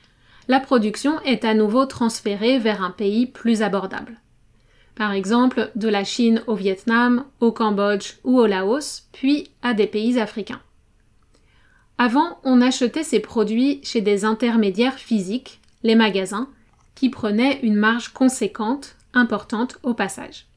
la 0.50 0.60
production 0.60 1.22
est 1.22 1.46
à 1.46 1.54
nouveau 1.54 1.86
transférée 1.86 2.60
vers 2.60 2.84
un 2.84 2.92
pays 2.92 3.26
plus 3.26 3.62
abordable. 3.62 4.20
Par 4.96 5.14
exemple, 5.14 5.72
de 5.76 5.88
la 5.88 6.04
Chine 6.04 6.44
au 6.48 6.56
Vietnam, 6.56 7.24
au 7.40 7.52
Cambodge 7.52 8.16
ou 8.24 8.40
au 8.40 8.46
Laos, 8.46 9.08
puis 9.14 9.52
à 9.62 9.74
des 9.74 9.88
pays 9.88 10.20
africains. 10.20 10.62
Avant, 11.98 12.40
on 12.44 12.62
achetait 12.62 13.04
ces 13.04 13.20
produits 13.20 13.80
chez 13.84 14.02
des 14.02 14.26
intermédiaires 14.26 14.98
physiques, 14.98 15.60
les 15.84 15.96
magasins, 15.96 16.50
qui 16.96 17.10
prenaient 17.10 17.60
une 17.64 17.76
marge 17.76 18.10
conséquente, 18.10 18.96
importante 19.14 19.78
au 19.84 19.94
passage. 19.94 20.48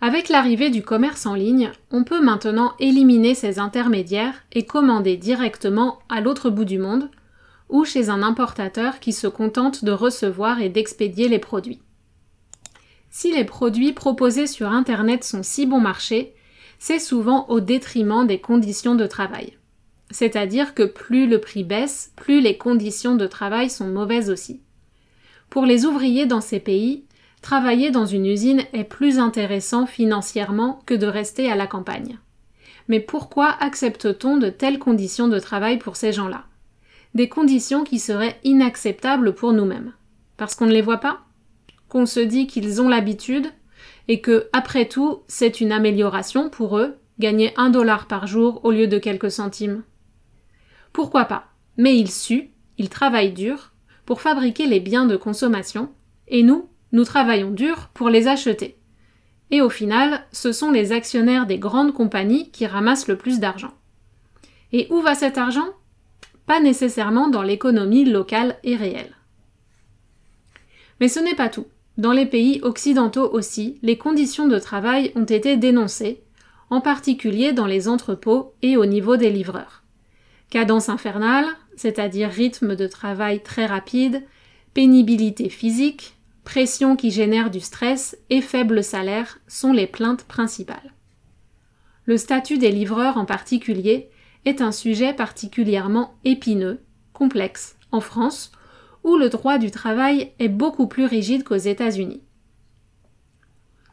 Avec 0.00 0.28
l'arrivée 0.28 0.70
du 0.70 0.82
commerce 0.82 1.26
en 1.26 1.34
ligne, 1.34 1.72
on 1.90 2.04
peut 2.04 2.22
maintenant 2.22 2.74
éliminer 2.78 3.34
ces 3.34 3.58
intermédiaires 3.58 4.44
et 4.52 4.64
commander 4.64 5.16
directement 5.16 5.98
à 6.08 6.20
l'autre 6.20 6.50
bout 6.50 6.64
du 6.64 6.78
monde 6.78 7.10
ou 7.68 7.84
chez 7.84 8.08
un 8.08 8.22
importateur 8.22 9.00
qui 9.00 9.12
se 9.12 9.26
contente 9.26 9.84
de 9.84 9.92
recevoir 9.92 10.60
et 10.60 10.68
d'expédier 10.68 11.28
les 11.28 11.40
produits. 11.40 11.82
Si 13.10 13.32
les 13.32 13.44
produits 13.44 13.92
proposés 13.92 14.46
sur 14.46 14.68
Internet 14.68 15.24
sont 15.24 15.42
si 15.42 15.66
bon 15.66 15.80
marché, 15.80 16.34
c'est 16.78 17.00
souvent 17.00 17.46
au 17.48 17.60
détriment 17.60 18.26
des 18.26 18.40
conditions 18.40 18.94
de 18.94 19.06
travail. 19.06 19.57
C'est-à-dire 20.10 20.74
que 20.74 20.82
plus 20.82 21.26
le 21.26 21.40
prix 21.40 21.64
baisse, 21.64 22.12
plus 22.16 22.40
les 22.40 22.56
conditions 22.56 23.16
de 23.16 23.26
travail 23.26 23.68
sont 23.68 23.88
mauvaises 23.88 24.30
aussi. 24.30 24.62
Pour 25.50 25.66
les 25.66 25.84
ouvriers 25.84 26.26
dans 26.26 26.40
ces 26.40 26.60
pays, 26.60 27.04
Travailler 27.42 27.90
dans 27.90 28.06
une 28.06 28.26
usine 28.26 28.62
est 28.72 28.84
plus 28.84 29.18
intéressant 29.18 29.86
financièrement 29.86 30.80
que 30.86 30.94
de 30.94 31.06
rester 31.06 31.50
à 31.50 31.56
la 31.56 31.66
campagne. 31.66 32.18
Mais 32.88 33.00
pourquoi 33.00 33.56
accepte-t-on 33.60 34.38
de 34.38 34.50
telles 34.50 34.78
conditions 34.78 35.28
de 35.28 35.38
travail 35.38 35.78
pour 35.78 35.96
ces 35.96 36.12
gens-là? 36.12 36.44
Des 37.14 37.28
conditions 37.28 37.84
qui 37.84 37.98
seraient 37.98 38.38
inacceptables 38.44 39.34
pour 39.34 39.52
nous-mêmes. 39.52 39.92
Parce 40.36 40.54
qu'on 40.54 40.66
ne 40.66 40.72
les 40.72 40.82
voit 40.82 40.98
pas? 40.98 41.20
Qu'on 41.88 42.06
se 42.06 42.20
dit 42.20 42.46
qu'ils 42.46 42.82
ont 42.82 42.88
l'habitude 42.88 43.46
et 44.08 44.20
que, 44.20 44.48
après 44.52 44.86
tout, 44.86 45.20
c'est 45.26 45.60
une 45.60 45.72
amélioration 45.72 46.50
pour 46.50 46.78
eux, 46.78 46.96
gagner 47.18 47.52
un 47.56 47.70
dollar 47.70 48.06
par 48.06 48.26
jour 48.26 48.60
au 48.64 48.70
lieu 48.70 48.86
de 48.86 48.98
quelques 48.98 49.30
centimes 49.30 49.82
Pourquoi 50.92 51.24
pas 51.24 51.48
Mais 51.76 51.98
ils 51.98 52.10
suent, 52.10 52.50
ils 52.76 52.88
travaillent 52.88 53.32
dur 53.32 53.72
pour 54.06 54.20
fabriquer 54.20 54.66
les 54.66 54.80
biens 54.80 55.06
de 55.06 55.16
consommation, 55.16 55.90
et 56.28 56.42
nous, 56.42 56.68
nous 56.92 57.04
travaillons 57.04 57.50
dur 57.50 57.90
pour 57.94 58.08
les 58.08 58.28
acheter. 58.28 58.78
Et 59.50 59.60
au 59.60 59.70
final, 59.70 60.24
ce 60.32 60.52
sont 60.52 60.70
les 60.70 60.92
actionnaires 60.92 61.46
des 61.46 61.58
grandes 61.58 61.94
compagnies 61.94 62.50
qui 62.50 62.66
ramassent 62.66 63.08
le 63.08 63.16
plus 63.16 63.40
d'argent. 63.40 63.72
Et 64.72 64.86
où 64.90 65.00
va 65.00 65.14
cet 65.14 65.38
argent? 65.38 65.68
Pas 66.46 66.60
nécessairement 66.60 67.28
dans 67.28 67.42
l'économie 67.42 68.04
locale 68.04 68.56
et 68.62 68.76
réelle. 68.76 69.14
Mais 71.00 71.08
ce 71.08 71.20
n'est 71.20 71.34
pas 71.34 71.48
tout. 71.48 71.66
Dans 71.96 72.12
les 72.12 72.26
pays 72.26 72.60
occidentaux 72.62 73.28
aussi, 73.32 73.78
les 73.82 73.98
conditions 73.98 74.46
de 74.46 74.58
travail 74.58 75.12
ont 75.16 75.24
été 75.24 75.56
dénoncées, 75.56 76.22
en 76.70 76.80
particulier 76.80 77.52
dans 77.52 77.66
les 77.66 77.88
entrepôts 77.88 78.54
et 78.62 78.76
au 78.76 78.86
niveau 78.86 79.16
des 79.16 79.30
livreurs. 79.30 79.82
Cadence 80.50 80.88
infernale, 80.88 81.46
c'est-à-dire 81.76 82.30
rythme 82.30 82.74
de 82.74 82.86
travail 82.86 83.42
très 83.42 83.66
rapide, 83.66 84.22
pénibilité 84.74 85.48
physique, 85.50 86.16
pression 86.44 86.96
qui 86.96 87.10
génère 87.10 87.50
du 87.50 87.60
stress 87.60 88.16
et 88.30 88.40
faible 88.40 88.82
salaire 88.82 89.38
sont 89.46 89.72
les 89.72 89.86
plaintes 89.86 90.24
principales. 90.24 90.94
Le 92.06 92.16
statut 92.16 92.56
des 92.56 92.70
livreurs 92.70 93.18
en 93.18 93.26
particulier 93.26 94.08
est 94.46 94.62
un 94.62 94.72
sujet 94.72 95.12
particulièrement 95.12 96.14
épineux, 96.24 96.80
complexe, 97.12 97.76
en 97.92 98.00
France, 98.00 98.52
où 99.04 99.16
le 99.16 99.28
droit 99.28 99.58
du 99.58 99.70
travail 99.70 100.32
est 100.38 100.48
beaucoup 100.48 100.86
plus 100.86 101.04
rigide 101.04 101.44
qu'aux 101.44 101.56
États-Unis. 101.56 102.22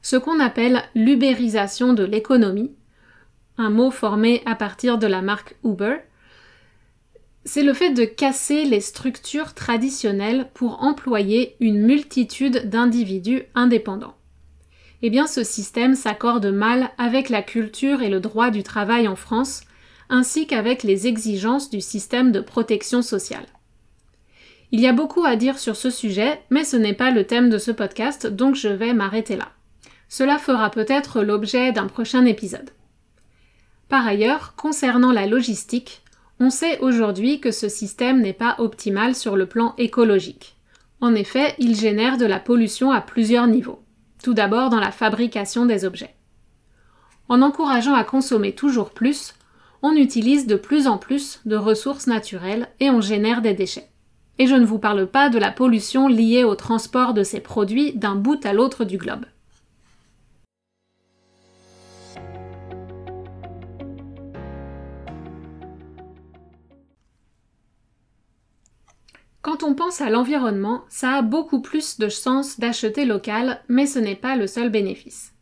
Ce 0.02 0.16
qu'on 0.16 0.40
appelle 0.40 0.84
l'ubérisation 0.94 1.94
de 1.94 2.04
l'économie, 2.04 2.72
un 3.58 3.70
mot 3.70 3.92
formé 3.92 4.42
à 4.46 4.56
partir 4.56 4.98
de 4.98 5.08
la 5.08 5.22
marque 5.22 5.56
Uber, 5.64 5.98
c'est 7.46 7.64
le 7.64 7.74
fait 7.74 7.92
de 7.92 8.06
casser 8.06 8.66
les 8.66 8.82
structures 8.82 9.54
traditionnelles 9.54 10.50
pour 10.56 10.82
employer 10.84 11.56
une 11.60 11.80
multitude 11.80 12.70
d'individus 12.70 13.44
indépendants. 13.54 14.16
Eh 15.04 15.12
bien, 15.12 15.28
ce 15.28 15.44
système 15.44 15.94
s'accorde 15.94 16.48
mal 16.48 16.90
avec 16.98 17.30
la 17.30 17.44
culture 17.44 18.02
et 18.02 18.10
le 18.10 18.20
droit 18.20 18.50
du 18.50 18.64
travail 18.64 19.08
en 19.08 19.16
France, 19.16 19.62
ainsi 20.10 20.48
qu'avec 20.48 20.82
les 20.82 21.06
exigences 21.06 21.70
du 21.70 21.82
système 21.82 22.32
de 22.32 22.40
protection 22.40 23.04
sociale. 23.04 23.46
Il 24.72 24.80
y 24.80 24.88
a 24.88 24.94
beaucoup 24.94 25.24
à 25.24 25.36
dire 25.36 25.60
sur 25.60 25.76
ce 25.76 25.92
sujet, 25.92 26.42
mais 26.50 26.64
ce 26.64 26.78
n'est 26.78 26.94
pas 26.94 27.12
le 27.12 27.26
thème 27.26 27.52
de 27.52 27.60
ce 27.60 27.72
podcast, 27.72 28.26
donc 28.26 28.56
je 28.56 28.70
vais 28.70 28.94
m'arrêter 28.94 29.36
là. 29.36 29.52
Cela 30.10 30.40
fera 30.40 30.72
peut-être 30.72 31.22
l'objet 31.22 31.72
d'un 31.72 31.88
prochain 31.88 32.26
épisode. 32.26 32.72
Par 33.88 34.08
ailleurs, 34.08 34.56
concernant 34.56 35.12
la 35.12 35.28
logistique, 35.28 36.02
on 36.40 36.50
sait 36.50 36.80
aujourd'hui 36.80 37.40
que 37.40 37.52
ce 37.52 37.70
système 37.70 38.22
n'est 38.22 38.34
pas 38.34 38.56
optimal 38.58 39.16
sur 39.16 39.36
le 39.36 39.46
plan 39.46 39.74
écologique. 39.78 40.56
En 41.02 41.16
effet, 41.16 41.56
il 41.60 41.76
génère 41.76 42.18
de 42.18 42.26
la 42.26 42.40
pollution 42.40 42.92
à 42.92 43.02
plusieurs 43.02 43.48
niveaux. 43.48 43.82
Tout 44.24 44.34
d'abord 44.34 44.70
dans 44.70 44.80
la 44.80 44.92
fabrication 44.92 45.66
des 45.66 45.86
objets. 45.86 46.16
En 47.30 47.42
encourageant 47.42 47.94
à 47.94 48.04
consommer 48.04 48.54
toujours 48.54 48.92
plus, 48.92 49.34
on 49.82 49.94
utilise 49.94 50.48
de 50.48 50.56
plus 50.56 50.88
en 50.88 50.98
plus 50.98 51.42
de 51.46 51.56
ressources 51.56 52.08
naturelles 52.08 52.70
et 52.80 52.90
on 52.90 53.02
génère 53.02 53.42
des 53.42 53.54
déchets. 53.54 53.90
Et 54.38 54.48
je 54.48 54.56
ne 54.56 54.66
vous 54.66 54.80
parle 54.80 55.08
pas 55.08 55.30
de 55.30 55.40
la 55.40 55.52
pollution 55.52 56.08
liée 56.08 56.44
au 56.44 56.56
transport 56.56 57.14
de 57.14 57.24
ces 57.24 57.40
produits 57.40 57.94
d'un 57.94 58.16
bout 58.16 58.44
à 58.46 58.54
l'autre 58.54 58.84
du 58.84 58.98
globe. 58.98 59.26
Quand 69.46 69.62
on 69.62 69.76
pense 69.76 70.02
à 70.02 70.10
l'environnement, 70.10 70.86
ça 70.90 71.12
a 71.12 71.22
beaucoup 71.22 71.62
plus 71.62 72.00
de 72.00 72.10
sens 72.10 72.60
d'acheter 72.60 73.06
local, 73.06 73.62
mais 73.68 73.86
ce 73.86 74.00
n'est 74.00 74.16
pas 74.16 74.36
le 74.36 74.48
seul 74.48 74.72
bénéfice. 74.72 75.36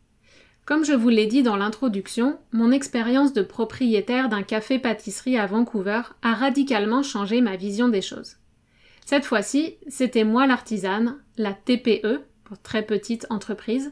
Comme 0.66 0.84
je 0.84 0.92
vous 0.92 1.08
l'ai 1.08 1.24
dit 1.24 1.42
dans 1.42 1.56
l'introduction, 1.56 2.38
mon 2.52 2.70
expérience 2.70 3.32
de 3.32 3.40
propriétaire 3.40 4.28
d'un 4.28 4.42
café-pâtisserie 4.42 5.38
à 5.38 5.46
Vancouver 5.46 6.02
a 6.20 6.34
radicalement 6.34 7.02
changé 7.02 7.40
ma 7.40 7.56
vision 7.56 7.88
des 7.88 8.02
choses. 8.02 8.36
Cette 9.06 9.24
fois-ci, 9.24 9.76
c'était 9.88 10.24
moi 10.24 10.46
l'artisane, 10.46 11.16
la 11.38 11.54
TPE, 11.54 12.20
pour 12.44 12.60
très 12.60 12.82
petite 12.82 13.26
entreprise. 13.30 13.90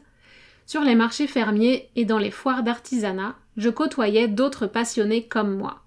Sur 0.67 0.81
les 0.81 0.93
marchés 0.93 1.25
fermiers 1.25 1.89
et 1.95 2.05
dans 2.05 2.19
les 2.19 2.29
foires 2.29 2.61
d'artisanat, 2.61 3.35
je 3.57 3.71
côtoyais 3.71 4.27
d'autres 4.27 4.67
passionnés 4.67 5.25
comme 5.25 5.57
moi. 5.57 5.81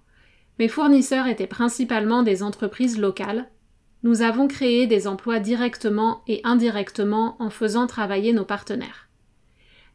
Mes 0.59 0.67
fournisseurs 0.67 1.27
étaient 1.27 1.47
principalement 1.47 2.23
des 2.23 2.43
entreprises 2.43 2.99
locales, 2.99 3.47
nous 4.03 4.21
avons 4.21 4.47
créé 4.47 4.87
des 4.87 5.07
emplois 5.07 5.39
directement 5.39 6.21
et 6.27 6.41
indirectement 6.43 7.35
en 7.39 7.49
faisant 7.49 7.87
travailler 7.87 8.33
nos 8.33 8.45
partenaires. 8.45 9.09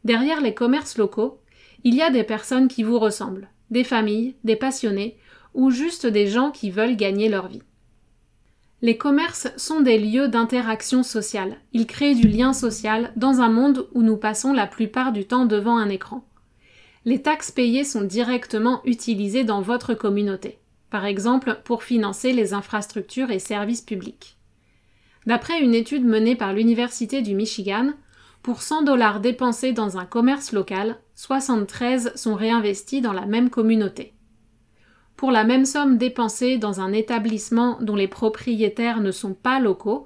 Derrière 0.03 0.41
les 0.41 0.53
commerces 0.53 0.97
locaux, 0.97 1.39
il 1.83 1.95
y 1.95 2.01
a 2.01 2.09
des 2.09 2.23
personnes 2.23 2.67
qui 2.67 2.83
vous 2.83 2.99
ressemblent, 2.99 3.49
des 3.69 3.83
familles, 3.83 4.35
des 4.43 4.55
passionnés, 4.55 5.17
ou 5.53 5.71
juste 5.71 6.05
des 6.05 6.27
gens 6.27 6.51
qui 6.51 6.71
veulent 6.71 6.95
gagner 6.95 7.29
leur 7.29 7.47
vie. 7.47 7.61
Les 8.81 8.97
commerces 8.97 9.47
sont 9.55 9.79
des 9.79 9.97
lieux 9.97 10.27
d'interaction 10.27 11.03
sociale. 11.03 11.55
Ils 11.71 11.87
créent 11.87 12.15
du 12.15 12.27
lien 12.27 12.51
social 12.51 13.13
dans 13.15 13.39
un 13.39 13.49
monde 13.49 13.87
où 13.93 14.01
nous 14.01 14.17
passons 14.17 14.51
la 14.51 14.67
plupart 14.67 15.13
du 15.13 15.25
temps 15.25 15.45
devant 15.45 15.77
un 15.77 15.87
écran. 15.87 16.25
Les 17.05 17.21
taxes 17.21 17.51
payées 17.51 17.85
sont 17.85 18.03
directement 18.03 18.81
utilisées 18.85 19.45
dans 19.45 19.61
votre 19.61 19.93
communauté 19.93 20.59
par 20.93 21.05
exemple 21.07 21.59
pour 21.63 21.81
financer 21.81 22.33
les 22.33 22.53
infrastructures 22.53 23.31
et 23.31 23.39
services 23.39 23.81
publics. 23.81 24.37
D'après 25.25 25.59
une 25.59 25.73
étude 25.73 26.05
menée 26.05 26.35
par 26.35 26.53
l'Université 26.53 27.23
du 27.23 27.33
Michigan, 27.33 27.93
pour 28.43 28.61
100 28.61 28.83
dollars 28.83 29.19
dépensés 29.19 29.73
dans 29.73 29.97
un 29.97 30.05
commerce 30.05 30.51
local, 30.51 30.99
73 31.15 32.11
sont 32.13 32.35
réinvestis 32.35 33.01
dans 33.01 33.11
la 33.11 33.25
même 33.25 33.49
communauté. 33.49 34.13
Pour 35.15 35.31
la 35.31 35.43
même 35.43 35.65
somme 35.65 35.97
dépensée 35.97 36.59
dans 36.59 36.79
un 36.79 36.93
établissement 36.93 37.79
dont 37.81 37.95
les 37.95 38.07
propriétaires 38.07 39.01
ne 39.01 39.09
sont 39.09 39.33
pas 39.33 39.59
locaux, 39.59 40.05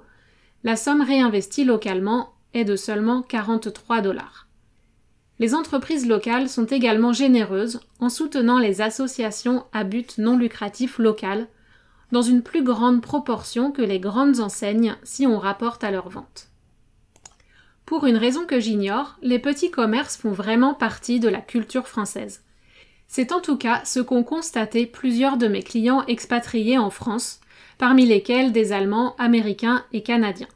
la 0.64 0.76
somme 0.76 1.02
réinvestie 1.02 1.64
localement 1.64 2.32
est 2.54 2.64
de 2.64 2.76
seulement 2.76 3.20
43 3.20 4.00
dollars. 4.00 4.47
Les 5.38 5.54
entreprises 5.54 6.06
locales 6.06 6.48
sont 6.48 6.64
également 6.64 7.12
généreuses 7.12 7.80
en 8.00 8.08
soutenant 8.08 8.58
les 8.58 8.80
associations 8.80 9.64
à 9.72 9.84
but 9.84 10.18
non 10.18 10.36
lucratif 10.36 10.98
locales 10.98 11.46
dans 12.10 12.22
une 12.22 12.42
plus 12.42 12.64
grande 12.64 13.02
proportion 13.02 13.70
que 13.70 13.82
les 13.82 14.00
grandes 14.00 14.40
enseignes 14.40 14.96
si 15.04 15.26
on 15.26 15.38
rapporte 15.38 15.84
à 15.84 15.90
leurs 15.90 16.08
ventes. 16.08 16.48
Pour 17.86 18.06
une 18.06 18.16
raison 18.16 18.46
que 18.46 18.60
j'ignore, 18.60 19.16
les 19.22 19.38
petits 19.38 19.70
commerces 19.70 20.16
font 20.16 20.32
vraiment 20.32 20.74
partie 20.74 21.20
de 21.20 21.28
la 21.28 21.40
culture 21.40 21.88
française. 21.88 22.42
C'est 23.06 23.32
en 23.32 23.40
tout 23.40 23.56
cas 23.56 23.82
ce 23.84 24.00
qu'ont 24.00 24.24
constaté 24.24 24.84
plusieurs 24.86 25.38
de 25.38 25.48
mes 25.48 25.62
clients 25.62 26.04
expatriés 26.06 26.76
en 26.76 26.90
France, 26.90 27.40
parmi 27.78 28.04
lesquels 28.04 28.52
des 28.52 28.72
Allemands, 28.72 29.14
Américains 29.16 29.84
et 29.92 30.02
Canadiens. 30.02 30.48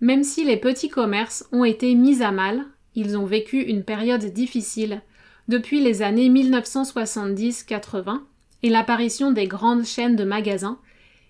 Même 0.00 0.24
si 0.24 0.44
les 0.44 0.58
petits 0.58 0.90
commerces 0.90 1.48
ont 1.52 1.64
été 1.64 1.94
mis 1.94 2.22
à 2.22 2.32
mal, 2.32 2.66
ils 2.94 3.16
ont 3.16 3.26
vécu 3.26 3.60
une 3.60 3.84
période 3.84 4.24
difficile 4.24 5.02
depuis 5.48 5.80
les 5.80 6.02
années 6.02 6.30
1970-80 6.30 8.20
et 8.62 8.70
l'apparition 8.70 9.30
des 9.30 9.46
grandes 9.46 9.84
chaînes 9.84 10.16
de 10.16 10.24
magasins, 10.24 10.78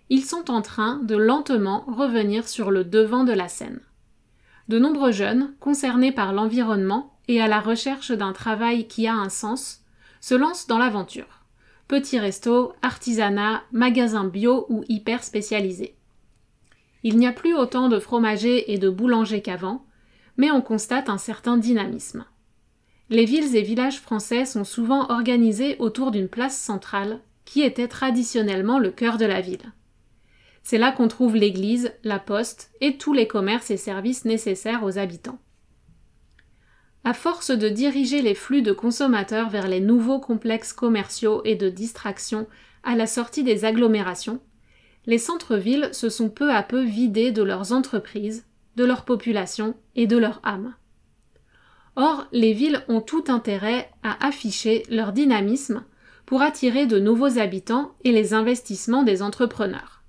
ils 0.09 0.25
sont 0.25 0.51
en 0.51 0.63
train 0.63 0.99
de 0.99 1.17
lentement 1.17 1.85
revenir 1.89 2.47
sur 2.49 2.71
le 2.71 2.85
devant 2.85 3.25
de 3.25 3.33
la 3.33 3.49
scène. 3.49 3.81
De 4.69 4.79
nombreux 4.79 5.13
jeunes, 5.13 5.55
concernés 5.61 6.13
par 6.13 6.33
l'environnement 6.33 7.13
et 7.27 7.41
à 7.41 7.49
la 7.49 7.61
recherche 7.61 8.13
d'un 8.13 8.33
travail 8.33 8.87
qui 8.87 9.07
a 9.07 9.15
un 9.15 9.31
sens, 9.31 9.83
se 10.21 10.35
lancent 10.35 10.67
dans 10.67 10.79
l'aventure. 10.79 11.41
Petits 11.89 12.19
restos, 12.19 12.73
artisanat, 12.83 13.63
magasins 13.73 14.25
bio 14.25 14.67
ou 14.69 14.85
hyper 14.89 15.25
spécialisés. 15.25 15.97
Il 17.03 17.19
n'y 17.19 17.27
a 17.27 17.33
plus 17.33 17.55
autant 17.55 17.89
de 17.89 17.99
fromagers 17.99 18.73
et 18.73 18.79
de 18.79 18.89
boulangers 18.89 19.43
qu'avant, 19.43 19.85
mais 20.37 20.51
on 20.51 20.61
constate 20.61 21.09
un 21.09 21.19
certain 21.19 21.57
dynamisme. 21.57 22.25
Les 23.11 23.25
villes 23.25 23.55
et 23.55 23.63
villages 23.63 24.01
français 24.01 24.45
sont 24.45 24.65
souvent 24.65 25.11
organisés 25.11 25.77
autour 25.79 26.11
d'une 26.11 26.29
place 26.29 26.59
centrale, 26.59 27.21
qui 27.45 27.63
était 27.63 27.89
traditionnellement 27.89 28.79
le 28.79 28.91
cœur 28.91 29.19
de 29.19 29.27
la 29.27 29.41
ville. 29.41 29.73
C'est 30.63 30.79
là 30.79 30.93
qu'on 30.93 31.09
trouve 31.09 31.37
l'église, 31.37 31.93
la 32.03 32.19
poste 32.19 32.71
et 32.81 32.97
tous 32.97 33.13
les 33.13 33.29
commerces 33.29 33.71
et 33.71 33.77
services 33.77 34.25
nécessaires 34.25 34.83
aux 34.83 34.99
habitants. 34.99 35.39
À 37.05 37.13
force 37.13 37.51
de 37.51 37.69
diriger 37.69 38.23
les 38.23 38.35
flux 38.35 38.63
de 38.63 38.73
consommateurs 38.73 39.51
vers 39.51 39.69
les 39.69 39.81
nouveaux 39.81 40.21
complexes 40.21 40.73
commerciaux 40.73 41.43
et 41.45 41.55
de 41.55 41.69
distraction 41.69 42.47
à 42.83 42.97
la 42.97 43.07
sortie 43.07 43.45
des 43.45 43.67
agglomérations, 43.67 44.41
les 45.05 45.19
centres-villes 45.19 45.91
se 45.93 46.09
sont 46.09 46.31
peu 46.31 46.51
à 46.51 46.63
peu 46.63 46.83
vidés 46.83 47.31
de 47.31 47.43
leurs 47.43 47.73
entreprises, 47.73 48.47
de 48.77 48.85
leur 48.85 49.05
population 49.05 49.75
et 49.97 50.07
de 50.07 50.17
leur 50.17 50.41
âme. 50.45 50.75
Or, 51.97 52.27
les 52.33 52.53
villes 52.53 52.85
ont 52.89 53.01
tout 53.01 53.25
intérêt 53.29 53.91
à 54.03 54.27
afficher 54.27 54.83
leur 54.91 55.13
dynamisme 55.13 55.85
pour 56.27 56.43
attirer 56.43 56.87
de 56.87 56.99
nouveaux 56.99 57.39
habitants 57.39 57.93
et 58.03 58.13
les 58.13 58.35
investissements 58.35 59.03
des 59.03 59.23
entrepreneurs. 59.23 60.03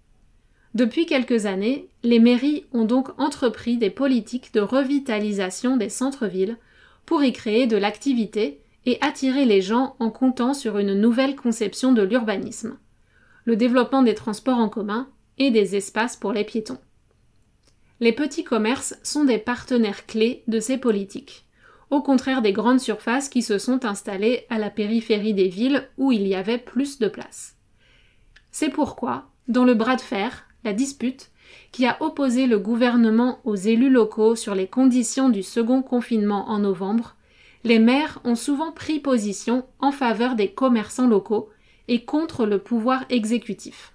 Depuis 0.74 1.06
quelques 1.06 1.46
années, 1.46 1.90
les 2.04 2.20
mairies 2.20 2.66
ont 2.74 2.86
donc 2.86 3.10
entrepris 3.20 3.78
des 3.78 3.90
politiques 3.90 4.54
de 4.54 4.60
revitalisation 4.60 5.78
des 5.78 5.90
centres-villes 5.90 6.58
pour 7.06 7.24
y 7.24 7.32
créer 7.32 7.68
de 7.68 7.78
l'activité 7.78 8.62
et 8.86 8.98
attirer 9.02 9.46
les 9.46 9.62
gens 9.62 9.96
en 10.00 10.10
comptant 10.10 10.54
sur 10.54 10.78
une 10.78 10.94
nouvelle 10.94 11.36
conception 11.36 11.94
de 11.94 12.02
l'urbanisme, 12.02 12.78
le 13.46 13.56
développement 13.56 14.04
des 14.04 14.16
transports 14.16 14.58
en 14.58 14.70
commun 14.70 15.08
et 15.38 15.52
des 15.52 15.76
espaces 15.76 16.18
pour 16.18 16.34
les 16.34 16.44
piétons. 16.44 16.80
Les 18.02 18.12
petits 18.12 18.44
commerces 18.44 18.98
sont 19.04 19.24
des 19.24 19.38
partenaires 19.38 20.06
clés 20.06 20.44
de 20.48 20.60
ces 20.60 20.78
politiques, 20.78 21.46
au 21.90 22.02
contraire 22.02 22.42
des 22.42 22.52
grandes 22.52 22.82
surfaces 22.82 23.30
qui 23.30 23.42
se 23.42 23.58
sont 23.58 23.86
installées 23.86 24.46
à 24.50 24.58
la 24.58 24.70
périphérie 24.70 25.34
des 25.34 25.48
villes 25.48 25.88
où 25.98 26.12
il 26.12 26.28
y 26.28 26.36
avait 26.36 26.58
plus 26.58 27.00
de 27.00 27.08
place. 27.08 27.56
C'est 28.52 28.70
pourquoi, 28.70 29.30
dans 29.48 29.64
le 29.64 29.76
bras 29.76 29.96
de 29.96 30.02
fer, 30.02 30.44
la 30.66 30.74
dispute, 30.74 31.32
qui 31.72 31.86
a 31.86 31.96
opposé 32.02 32.48
le 32.48 32.60
gouvernement 32.60 33.40
aux 33.46 33.56
élus 33.56 33.90
locaux 33.90 34.36
sur 34.36 34.56
les 34.56 34.68
conditions 34.68 35.30
du 35.30 35.44
second 35.44 35.82
confinement 35.82 36.50
en 36.50 36.60
novembre, 36.60 37.16
les 37.64 37.80
maires 37.80 38.20
ont 38.26 38.36
souvent 38.36 38.72
pris 38.72 39.00
position 39.00 39.66
en 39.80 39.92
faveur 39.92 40.36
des 40.36 40.52
commerçants 40.52 41.08
locaux 41.08 41.50
et 41.88 42.04
contre 42.04 42.46
le 42.46 42.60
pouvoir 42.60 43.06
exécutif. 43.10 43.95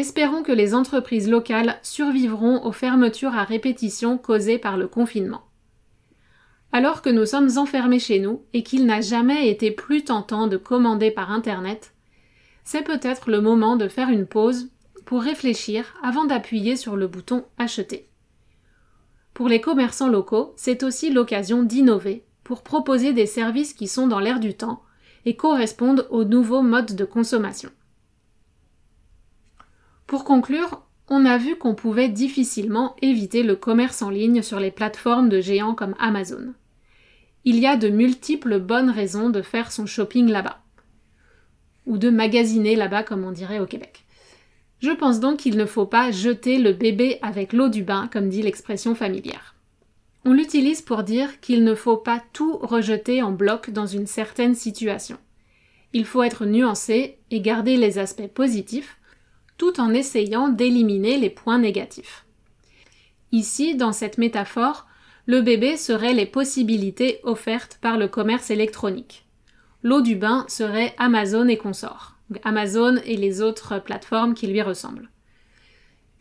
Espérons 0.00 0.42
que 0.42 0.50
les 0.50 0.74
entreprises 0.74 1.28
locales 1.28 1.78
survivront 1.82 2.64
aux 2.64 2.72
fermetures 2.72 3.34
à 3.34 3.44
répétition 3.44 4.16
causées 4.16 4.56
par 4.56 4.78
le 4.78 4.88
confinement. 4.88 5.42
Alors 6.72 7.02
que 7.02 7.10
nous 7.10 7.26
sommes 7.26 7.58
enfermés 7.58 7.98
chez 7.98 8.18
nous 8.18 8.40
et 8.54 8.62
qu'il 8.62 8.86
n'a 8.86 9.02
jamais 9.02 9.50
été 9.50 9.70
plus 9.70 10.02
tentant 10.02 10.46
de 10.46 10.56
commander 10.56 11.10
par 11.10 11.30
Internet, 11.30 11.92
c'est 12.64 12.80
peut-être 12.80 13.30
le 13.30 13.42
moment 13.42 13.76
de 13.76 13.88
faire 13.88 14.08
une 14.08 14.24
pause 14.24 14.70
pour 15.04 15.20
réfléchir 15.20 15.94
avant 16.02 16.24
d'appuyer 16.24 16.76
sur 16.76 16.96
le 16.96 17.06
bouton 17.06 17.44
Acheter. 17.58 18.08
Pour 19.34 19.50
les 19.50 19.60
commerçants 19.60 20.08
locaux, 20.08 20.54
c'est 20.56 20.82
aussi 20.82 21.12
l'occasion 21.12 21.62
d'innover 21.62 22.24
pour 22.42 22.62
proposer 22.62 23.12
des 23.12 23.26
services 23.26 23.74
qui 23.74 23.86
sont 23.86 24.06
dans 24.06 24.20
l'air 24.20 24.40
du 24.40 24.54
temps 24.54 24.82
et 25.26 25.36
correspondent 25.36 26.06
aux 26.08 26.24
nouveaux 26.24 26.62
modes 26.62 26.96
de 26.96 27.04
consommation. 27.04 27.70
Pour 30.10 30.24
conclure, 30.24 30.82
on 31.08 31.24
a 31.24 31.38
vu 31.38 31.54
qu'on 31.54 31.76
pouvait 31.76 32.08
difficilement 32.08 32.96
éviter 33.00 33.44
le 33.44 33.54
commerce 33.54 34.02
en 34.02 34.10
ligne 34.10 34.42
sur 34.42 34.58
les 34.58 34.72
plateformes 34.72 35.28
de 35.28 35.40
géants 35.40 35.76
comme 35.76 35.94
Amazon. 36.00 36.52
Il 37.44 37.60
y 37.60 37.66
a 37.68 37.76
de 37.76 37.88
multiples 37.88 38.58
bonnes 38.58 38.90
raisons 38.90 39.30
de 39.30 39.40
faire 39.40 39.70
son 39.70 39.86
shopping 39.86 40.28
là-bas. 40.28 40.64
Ou 41.86 41.96
de 41.96 42.10
magasiner 42.10 42.74
là-bas 42.74 43.04
comme 43.04 43.24
on 43.24 43.30
dirait 43.30 43.60
au 43.60 43.66
Québec. 43.66 44.04
Je 44.80 44.90
pense 44.90 45.20
donc 45.20 45.36
qu'il 45.36 45.56
ne 45.56 45.64
faut 45.64 45.86
pas 45.86 46.10
jeter 46.10 46.58
le 46.58 46.72
bébé 46.72 47.20
avec 47.22 47.52
l'eau 47.52 47.68
du 47.68 47.84
bain, 47.84 48.10
comme 48.12 48.30
dit 48.30 48.42
l'expression 48.42 48.96
familière. 48.96 49.54
On 50.24 50.32
l'utilise 50.32 50.82
pour 50.82 51.04
dire 51.04 51.38
qu'il 51.38 51.62
ne 51.62 51.76
faut 51.76 51.98
pas 51.98 52.20
tout 52.32 52.56
rejeter 52.56 53.22
en 53.22 53.30
bloc 53.30 53.70
dans 53.70 53.86
une 53.86 54.08
certaine 54.08 54.56
situation. 54.56 55.18
Il 55.92 56.04
faut 56.04 56.24
être 56.24 56.46
nuancé 56.46 57.18
et 57.30 57.40
garder 57.40 57.76
les 57.76 58.00
aspects 58.00 58.26
positifs, 58.26 58.96
tout 59.60 59.78
en 59.78 59.92
essayant 59.92 60.48
d'éliminer 60.48 61.18
les 61.18 61.28
points 61.28 61.58
négatifs. 61.58 62.24
Ici, 63.30 63.74
dans 63.74 63.92
cette 63.92 64.16
métaphore, 64.16 64.86
le 65.26 65.42
bébé 65.42 65.76
serait 65.76 66.14
les 66.14 66.24
possibilités 66.24 67.20
offertes 67.24 67.78
par 67.82 67.98
le 67.98 68.08
commerce 68.08 68.50
électronique. 68.50 69.26
L'eau 69.82 70.00
du 70.00 70.16
bain 70.16 70.46
serait 70.48 70.94
Amazon 70.96 71.46
et 71.46 71.58
consorts. 71.58 72.16
Amazon 72.42 72.96
et 73.04 73.18
les 73.18 73.42
autres 73.42 73.78
plateformes 73.78 74.32
qui 74.32 74.46
lui 74.46 74.62
ressemblent. 74.62 75.10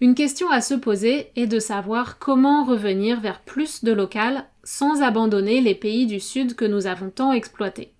Une 0.01 0.15
question 0.15 0.49
à 0.49 0.59
se 0.59 0.73
poser 0.73 1.31
est 1.37 1.47
de 1.47 1.59
savoir 1.59 2.19
comment 2.19 2.65
revenir 2.65 3.21
vers 3.21 3.39
plus 3.39 3.85
de 3.85 3.93
local 3.93 4.49
sans 4.65 5.01
abandonner 5.01 5.61
les 5.61 5.75
pays 5.75 6.07
du 6.07 6.19
Sud 6.19 6.57
que 6.57 6.65
nous 6.65 6.87
avons 6.87 7.09
tant 7.09 7.31
exploités. 7.31 7.93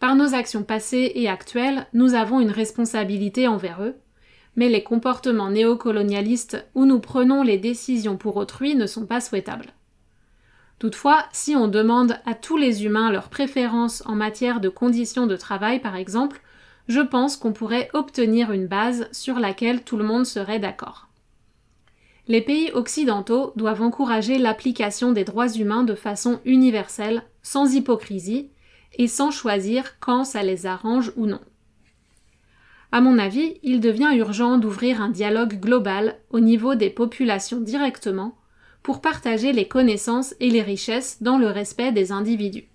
Par 0.00 0.16
nos 0.16 0.34
actions 0.34 0.64
passées 0.64 1.12
et 1.14 1.30
actuelles, 1.30 1.86
nous 1.94 2.12
avons 2.12 2.40
une 2.40 2.50
responsabilité 2.50 3.48
envers 3.48 3.82
eux, 3.82 3.96
mais 4.60 4.68
les 4.68 4.82
comportements 4.82 5.48
néocolonialistes 5.48 6.66
où 6.74 6.84
nous 6.84 7.00
prenons 7.00 7.42
les 7.42 7.56
décisions 7.56 8.18
pour 8.18 8.36
autrui 8.36 8.74
ne 8.74 8.86
sont 8.86 9.06
pas 9.06 9.22
souhaitables. 9.22 9.72
Toutefois, 10.78 11.24
si 11.32 11.56
on 11.56 11.66
demande 11.66 12.18
à 12.26 12.34
tous 12.34 12.58
les 12.58 12.84
humains 12.84 13.10
leurs 13.10 13.30
préférences 13.30 14.02
en 14.04 14.14
matière 14.14 14.60
de 14.60 14.68
conditions 14.68 15.26
de 15.26 15.34
travail, 15.34 15.80
par 15.80 15.96
exemple, 15.96 16.42
je 16.88 17.00
pense 17.00 17.38
qu'on 17.38 17.54
pourrait 17.54 17.88
obtenir 17.94 18.52
une 18.52 18.66
base 18.66 19.08
sur 19.12 19.38
laquelle 19.38 19.82
tout 19.82 19.96
le 19.96 20.04
monde 20.04 20.26
serait 20.26 20.58
d'accord. 20.58 21.08
Les 22.28 22.42
pays 22.42 22.70
occidentaux 22.72 23.54
doivent 23.56 23.80
encourager 23.80 24.36
l'application 24.36 25.12
des 25.12 25.24
droits 25.24 25.48
humains 25.48 25.84
de 25.84 25.94
façon 25.94 26.38
universelle, 26.44 27.22
sans 27.42 27.74
hypocrisie, 27.74 28.50
et 28.98 29.08
sans 29.08 29.30
choisir 29.30 29.98
quand 30.00 30.24
ça 30.24 30.42
les 30.42 30.66
arrange 30.66 31.12
ou 31.16 31.24
non. 31.24 31.40
À 32.92 33.00
mon 33.00 33.18
avis, 33.18 33.58
il 33.62 33.80
devient 33.80 34.12
urgent 34.16 34.58
d'ouvrir 34.58 35.00
un 35.00 35.10
dialogue 35.10 35.60
global 35.60 36.16
au 36.30 36.40
niveau 36.40 36.74
des 36.74 36.90
populations 36.90 37.60
directement 37.60 38.36
pour 38.82 39.00
partager 39.00 39.52
les 39.52 39.68
connaissances 39.68 40.34
et 40.40 40.50
les 40.50 40.62
richesses 40.62 41.22
dans 41.22 41.38
le 41.38 41.48
respect 41.48 41.92
des 41.92 42.12
individus 42.12 42.70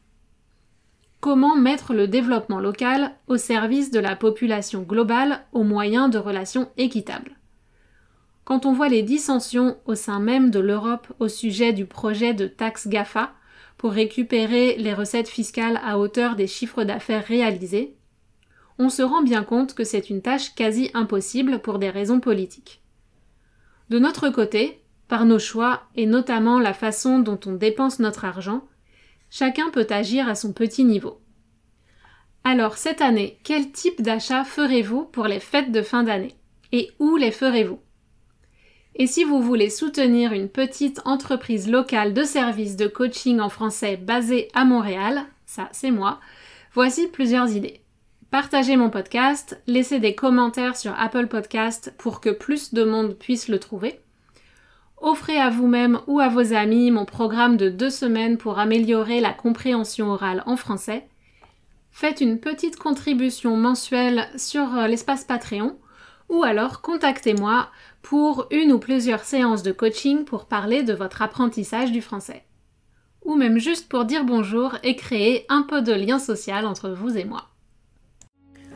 comment 1.26 1.56
mettre 1.56 1.96
le 1.96 2.08
développement 2.08 2.60
local 2.60 3.16
au 3.26 3.38
service 3.38 3.90
de 3.90 4.00
la 4.00 4.16
population 4.16 4.84
globale 4.84 5.44
au 5.54 5.64
moyen 5.64 6.08
de 6.08 6.20
relations 6.20 6.70
équitables? 6.78 7.36
Quand 8.44 8.68
on 8.68 8.74
voit 8.74 8.90
les 8.90 9.02
dissensions 9.02 9.76
au 9.88 9.96
sein 9.96 10.20
même 10.20 10.52
de 10.52 10.60
l'Europe 10.60 11.12
au 11.18 11.28
sujet 11.28 11.74
du 11.74 11.88
projet 11.88 12.36
de 12.36 12.46
taxe 12.46 12.88
GAFA 12.88 13.34
pour 13.80 13.94
récupérer 13.94 14.76
les 14.78 14.94
recettes 14.94 15.28
fiscales 15.28 15.82
à 15.84 15.98
hauteur 15.98 16.36
des 16.36 16.46
chiffres 16.46 16.84
d'affaires 16.84 17.26
réalisés, 17.26 17.95
on 18.80 18.90
se 18.90 19.02
rend 19.02 19.22
bien 19.22 19.44
compte 19.44 19.74
que 19.74 19.84
c'est 19.84 20.10
une 20.10 20.22
tâche 20.22 20.54
quasi 20.56 20.92
impossible 20.94 21.60
pour 21.60 21.80
des 21.80 21.90
raisons 21.90 22.20
politiques. 22.20 22.82
De 23.90 24.00
notre 24.00 24.30
côté, 24.30 24.82
par 25.08 25.26
nos 25.26 25.40
choix 25.40 25.84
et 25.96 26.06
notamment 26.06 26.60
la 26.60 26.74
façon 26.74 27.20
dont 27.20 27.40
on 27.46 27.54
dépense 27.54 28.00
notre 28.00 28.26
argent, 28.26 28.64
Chacun 29.38 29.70
peut 29.70 29.88
agir 29.90 30.30
à 30.30 30.36
son 30.36 30.54
petit 30.54 30.86
niveau. 30.86 31.20
Alors 32.46 32.78
cette 32.78 33.02
année, 33.02 33.38
quel 33.44 33.72
type 33.72 34.02
d'achat 34.02 34.46
ferez-vous 34.46 35.04
pour 35.04 35.26
les 35.26 35.42
fêtes 35.42 35.74
de 35.74 35.82
fin 35.82 36.04
d'année? 36.04 36.36
Et 36.72 36.92
où 37.00 37.18
les 37.18 37.32
ferez-vous? 37.32 37.80
Et 38.96 39.08
si 39.08 39.26
vous 39.26 39.42
voulez 39.42 39.70
soutenir 39.70 40.32
une 40.32 40.48
petite 40.48 41.02
entreprise 41.04 41.70
locale 41.70 42.14
de 42.14 42.24
services 42.24 42.78
de 42.78 42.88
coaching 42.88 43.42
en 43.42 43.50
français 43.50 43.98
basée 43.98 44.48
à 44.54 44.64
Montréal, 44.64 45.26
ça 45.46 45.68
c'est 45.74 45.92
moi, 45.92 46.22
voici 46.72 47.08
plusieurs 47.08 47.50
idées. 47.52 47.82
Partagez 48.36 48.76
mon 48.76 48.90
podcast, 48.90 49.62
laissez 49.66 50.02
des 50.02 50.14
commentaires 50.14 50.76
sur 50.76 50.94
Apple 51.00 51.28
Podcast 51.28 51.94
pour 51.98 52.20
que 52.20 52.32
plus 52.32 52.74
de 52.74 52.84
monde 52.84 53.14
puisse 53.14 53.48
le 53.48 53.60
trouver. 53.60 54.02
Offrez 54.98 55.38
à 55.38 55.50
vous-même 55.50 56.02
ou 56.08 56.20
à 56.20 56.28
vos 56.28 56.52
amis 56.52 56.92
mon 56.92 57.06
programme 57.06 57.56
de 57.56 57.70
deux 57.70 57.90
semaines 57.90 58.38
pour 58.38 58.60
améliorer 58.60 59.22
la 59.22 59.32
compréhension 59.32 60.10
orale 60.10 60.44
en 60.48 60.58
français. 60.58 61.08
Faites 61.92 62.20
une 62.20 62.42
petite 62.42 62.76
contribution 62.76 63.56
mensuelle 63.56 64.28
sur 64.36 64.76
euh, 64.76 64.88
l'espace 64.88 65.24
Patreon 65.24 65.78
ou 66.28 66.44
alors 66.44 66.82
contactez-moi 66.82 67.70
pour 68.02 68.48
une 68.52 68.74
ou 68.74 68.80
plusieurs 68.80 69.24
séances 69.24 69.64
de 69.64 69.72
coaching 69.72 70.26
pour 70.26 70.48
parler 70.48 70.84
de 70.84 70.94
votre 70.94 71.22
apprentissage 71.22 71.94
du 71.94 72.02
français. 72.02 72.44
Ou 73.24 73.36
même 73.36 73.60
juste 73.60 73.88
pour 73.88 74.04
dire 74.04 74.26
bonjour 74.26 74.76
et 74.84 74.98
créer 74.98 75.46
un 75.48 75.62
peu 75.62 75.82
de 75.82 75.94
lien 75.94 76.20
social 76.20 76.66
entre 76.66 76.90
vous 76.90 77.18
et 77.18 77.24
moi. 77.24 77.55